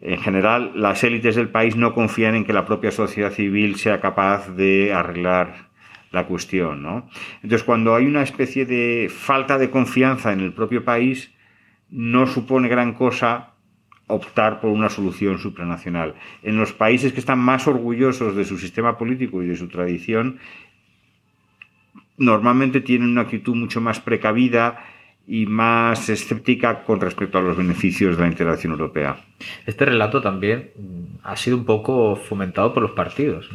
en 0.00 0.18
general 0.18 0.72
las 0.76 1.04
élites 1.04 1.36
del 1.36 1.50
país 1.50 1.76
no 1.76 1.92
confían 1.92 2.36
en 2.36 2.44
que 2.44 2.52
la 2.54 2.64
propia 2.64 2.90
sociedad 2.90 3.32
civil 3.32 3.76
sea 3.76 4.00
capaz 4.00 4.48
de 4.48 4.94
arreglar 4.94 5.73
la 6.14 6.26
cuestión, 6.26 6.82
¿no? 6.82 7.08
Entonces, 7.42 7.64
cuando 7.64 7.94
hay 7.94 8.06
una 8.06 8.22
especie 8.22 8.66
de 8.66 9.10
falta 9.10 9.58
de 9.58 9.70
confianza 9.70 10.32
en 10.32 10.40
el 10.40 10.52
propio 10.52 10.84
país, 10.84 11.32
no 11.90 12.26
supone 12.26 12.68
gran 12.68 12.94
cosa 12.94 13.54
optar 14.06 14.60
por 14.60 14.70
una 14.70 14.90
solución 14.90 15.38
supranacional. 15.38 16.14
En 16.42 16.56
los 16.56 16.72
países 16.72 17.12
que 17.12 17.20
están 17.20 17.38
más 17.38 17.66
orgullosos 17.66 18.36
de 18.36 18.44
su 18.44 18.58
sistema 18.58 18.98
político 18.98 19.42
y 19.42 19.46
de 19.46 19.56
su 19.56 19.68
tradición, 19.68 20.38
normalmente 22.16 22.80
tienen 22.80 23.10
una 23.10 23.22
actitud 23.22 23.54
mucho 23.54 23.80
más 23.80 24.00
precavida 24.00 24.84
y 25.26 25.46
más 25.46 26.08
escéptica 26.10 26.84
con 26.84 27.00
respecto 27.00 27.38
a 27.38 27.42
los 27.42 27.56
beneficios 27.56 28.16
de 28.16 28.22
la 28.22 28.28
integración 28.28 28.72
europea. 28.72 29.16
Este 29.66 29.86
relato 29.86 30.20
también 30.20 30.70
ha 31.22 31.36
sido 31.36 31.56
un 31.56 31.64
poco 31.64 32.16
fomentado 32.16 32.74
por 32.74 32.82
los 32.82 32.92
partidos. 32.92 33.50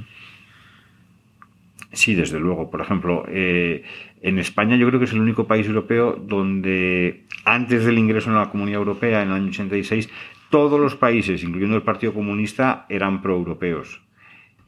Sí, 1.91 2.15
desde 2.15 2.39
luego. 2.39 2.69
Por 2.69 2.81
ejemplo, 2.81 3.25
eh, 3.27 3.83
en 4.21 4.37
España 4.39 4.75
yo 4.75 4.87
creo 4.87 4.99
que 4.99 5.05
es 5.05 5.13
el 5.13 5.21
único 5.21 5.47
país 5.47 5.65
europeo 5.65 6.15
donde 6.15 7.25
antes 7.45 7.85
del 7.85 7.97
ingreso 7.97 8.29
en 8.29 8.35
la 8.35 8.49
Comunidad 8.49 8.79
Europea 8.79 9.21
en 9.23 9.29
el 9.29 9.35
año 9.35 9.49
86, 9.49 10.09
todos 10.49 10.79
los 10.79 10.95
países, 10.95 11.43
incluyendo 11.43 11.75
el 11.75 11.83
Partido 11.83 12.13
Comunista, 12.13 12.85
eran 12.89 13.21
proeuropeos. 13.21 14.01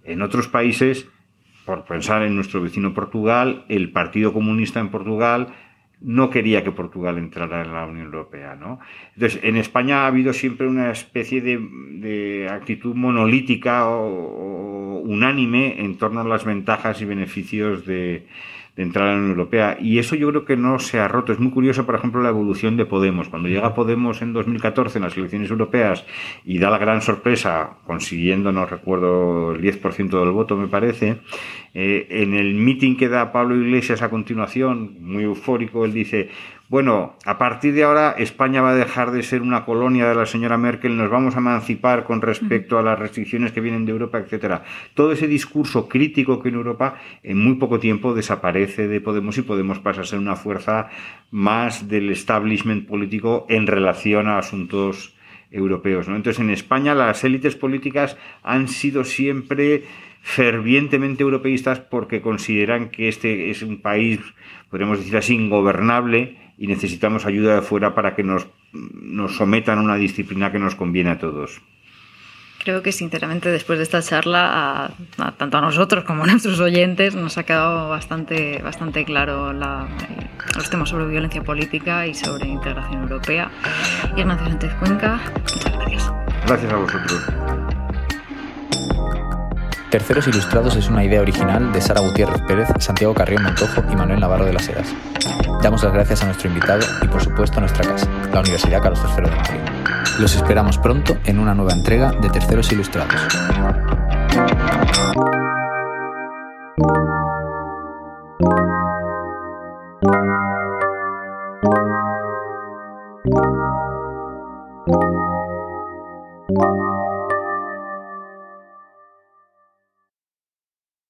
En 0.03 0.21
otros 0.21 0.47
países, 0.47 1.07
por 1.65 1.86
pensar 1.86 2.23
en 2.23 2.36
nuestro 2.36 2.62
vecino 2.62 2.93
Portugal, 2.93 3.65
el 3.69 3.91
Partido 3.91 4.34
Comunista 4.34 4.79
en 4.79 4.89
Portugal 4.89 5.53
no 6.02 6.30
quería 6.30 6.64
que 6.64 6.72
Portugal 6.72 7.18
entrara 7.18 7.62
en 7.62 7.74
la 7.74 7.86
Unión 7.86 8.08
Europea. 8.08 8.56
¿no? 8.56 8.80
Entonces, 9.16 9.40
en 9.44 9.56
España 9.56 10.04
ha 10.04 10.08
habido 10.08 10.34
siempre 10.34 10.68
una 10.68 10.92
especie 10.92 11.42
de, 11.42 12.48
actitud 12.50 12.96
monolítica 12.96 13.88
o, 13.88 15.00
unánime 15.02 15.82
en 15.82 15.98
torno 15.98 16.22
a 16.22 16.24
las 16.24 16.44
ventajas 16.44 17.02
y 17.02 17.06
beneficios 17.06 17.86
de, 17.86 18.28
entrar 18.78 19.08
a 19.08 19.12
la 19.12 19.18
Unión 19.18 19.32
Europea. 19.32 19.78
Y 19.80 20.00
eso 20.00 20.16
yo 20.16 20.30
creo 20.30 20.46
que 20.46 20.58
no 20.58 20.80
se 20.80 21.00
ha 21.00 21.08
roto. 21.08 21.32
Es 21.32 21.40
muy 21.40 21.52
curioso, 21.52 21.86
por 21.86 21.96
ejemplo, 21.96 22.22
la 22.22 22.30
evolución 22.30 22.78
de 22.78 22.86
Podemos. 22.86 23.30
Cuando 23.30 23.50
llega 23.50 23.76
Podemos 23.76 24.22
en 24.22 24.34
2014 24.34 24.98
en 24.98 25.04
las 25.04 25.18
elecciones 25.18 25.52
europeas 25.52 26.06
y 26.46 26.58
da 26.58 26.70
la 26.70 26.78
gran 26.78 27.02
sorpresa, 27.02 27.78
consiguiendo, 27.86 28.52
no 28.52 28.66
recuerdo, 28.66 29.54
el 29.54 29.62
10% 29.62 30.10
del 30.10 30.32
voto, 30.32 30.56
me 30.58 30.68
parece, 30.68 31.20
eh, 31.73 32.07
en 32.10 32.34
el 32.34 32.53
meeting 32.53 32.97
que 32.97 33.07
da 33.07 33.31
Pablo 33.31 33.55
Iglesias 33.55 34.01
a 34.01 34.10
continuación, 34.10 34.97
muy 34.99 35.23
eufórico, 35.23 35.86
él 35.86 35.93
dice, 35.93 36.29
bueno, 36.67 37.15
a 37.25 37.38
partir 37.38 37.73
de 37.73 37.84
ahora 37.84 38.15
España 38.17 38.62
va 38.62 38.71
a 38.71 38.75
dejar 38.75 39.12
de 39.12 39.23
ser 39.23 39.41
una 39.41 39.65
colonia 39.65 40.07
de 40.07 40.15
la 40.15 40.25
señora 40.25 40.57
Merkel, 40.57 40.97
nos 40.97 41.10
vamos 41.10 41.36
a 41.36 41.39
emancipar 41.39 42.03
con 42.03 42.21
respecto 42.21 42.77
a 42.77 42.81
las 42.81 42.99
restricciones 42.99 43.51
que 43.51 43.62
vienen 43.62 43.86
de 43.86 43.91
Europa, 43.93 44.19
etcétera. 44.19 44.63
Todo 44.93 45.13
ese 45.13 45.27
discurso 45.27 45.88
crítico 45.88 46.41
que 46.41 46.49
en 46.49 46.55
Europa 46.55 46.95
en 47.23 47.38
muy 47.38 47.55
poco 47.55 47.79
tiempo 47.79 48.13
desaparece 48.13 48.88
de 48.88 49.01
Podemos 49.01 49.38
y 49.38 49.41
Podemos 49.41 49.79
pasa 49.79 50.01
a 50.01 50.05
ser 50.05 50.19
una 50.19 50.36
fuerza 50.36 50.89
más 51.29 51.88
del 51.88 52.10
establishment 52.10 52.88
político 52.88 53.45
en 53.49 53.67
relación 53.67 54.27
a 54.27 54.38
asuntos 54.38 55.15
europeos. 55.51 56.07
Entonces, 56.07 56.39
en 56.39 56.49
España 56.49 56.95
las 56.95 57.23
élites 57.23 57.55
políticas 57.55 58.17
han 58.43 58.67
sido 58.67 59.03
siempre 59.03 59.84
fervientemente 60.21 61.23
europeístas 61.23 61.79
porque 61.79 62.21
consideran 62.21 62.89
que 62.89 63.10
este 63.10 63.49
es 63.49 63.62
un 63.63 63.81
país, 63.81 64.19
podríamos 64.69 64.99
decir 64.99 65.17
así, 65.17 65.36
ingobernable 65.36 66.53
y 66.57 66.67
necesitamos 66.67 67.25
ayuda 67.25 67.55
de 67.55 67.62
fuera 67.62 67.95
para 67.95 68.15
que 68.15 68.23
nos, 68.23 68.47
nos 68.71 69.36
sometan 69.36 69.79
a 69.79 69.81
una 69.81 69.95
disciplina 69.95 70.51
que 70.51 70.60
nos 70.60 70.75
conviene 70.75 71.10
a 71.10 71.19
todos. 71.19 71.62
Creo 72.63 72.84
que 72.84 72.91
sinceramente 72.91 73.49
después 73.49 73.79
de 73.79 73.84
esta 73.84 74.03
charla, 74.03 74.91
tanto 75.38 75.57
a 75.57 75.62
nosotros 75.62 76.03
como 76.03 76.23
a 76.23 76.27
nuestros 76.27 76.60
oyentes, 76.60 77.15
nos 77.15 77.39
ha 77.39 77.43
quedado 77.43 77.89
bastante, 77.89 78.62
bastante 78.62 79.03
claro 79.03 79.51
los 79.51 80.69
temas 80.69 80.89
sobre 80.89 81.07
violencia 81.07 81.41
política 81.43 82.05
y 82.05 82.13
sobre 82.13 82.47
integración 82.47 83.01
europea. 83.01 83.49
Ignacio 84.15 84.45
Sánchez 84.45 84.73
Cuenca, 84.75 85.19
muchas 85.34 85.73
gracias. 85.73 86.13
Gracias 86.45 86.71
a 86.71 86.75
vosotros. 86.75 87.61
Terceros 89.91 90.25
Ilustrados 90.25 90.77
es 90.77 90.88
una 90.88 91.04
idea 91.04 91.19
original 91.19 91.73
de 91.73 91.82
Sara 91.82 91.99
Gutiérrez 91.99 92.41
Pérez, 92.43 92.69
Santiago 92.80 93.13
Carrión 93.13 93.43
Montojo 93.43 93.84
y 93.91 93.95
Manuel 93.97 94.21
Navarro 94.21 94.45
de 94.45 94.54
las 94.54 94.69
Heras. 94.69 94.88
Damos 95.62 95.84
las 95.84 95.91
gracias 95.91 96.23
a 96.23 96.27
nuestro 96.27 96.47
invitado 96.47 96.80
y 97.01 97.08
por 97.10 97.21
supuesto 97.21 97.58
a 97.58 97.60
nuestra 97.60 97.84
casa, 97.84 98.08
la 98.32 98.39
Universidad 98.39 98.82
Carlos 98.82 99.01
III 99.06 99.30
de 99.30 99.36
Madrid. 99.36 99.60
Los 100.17 100.34
esperamos 100.34 100.77
pronto 100.77 101.17
en 101.25 101.39
una 101.39 101.54
nueva 101.54 101.73
entrega 101.73 102.13
de 102.13 102.30
Terceros 102.30 102.71
Ilustrados. 102.71 103.19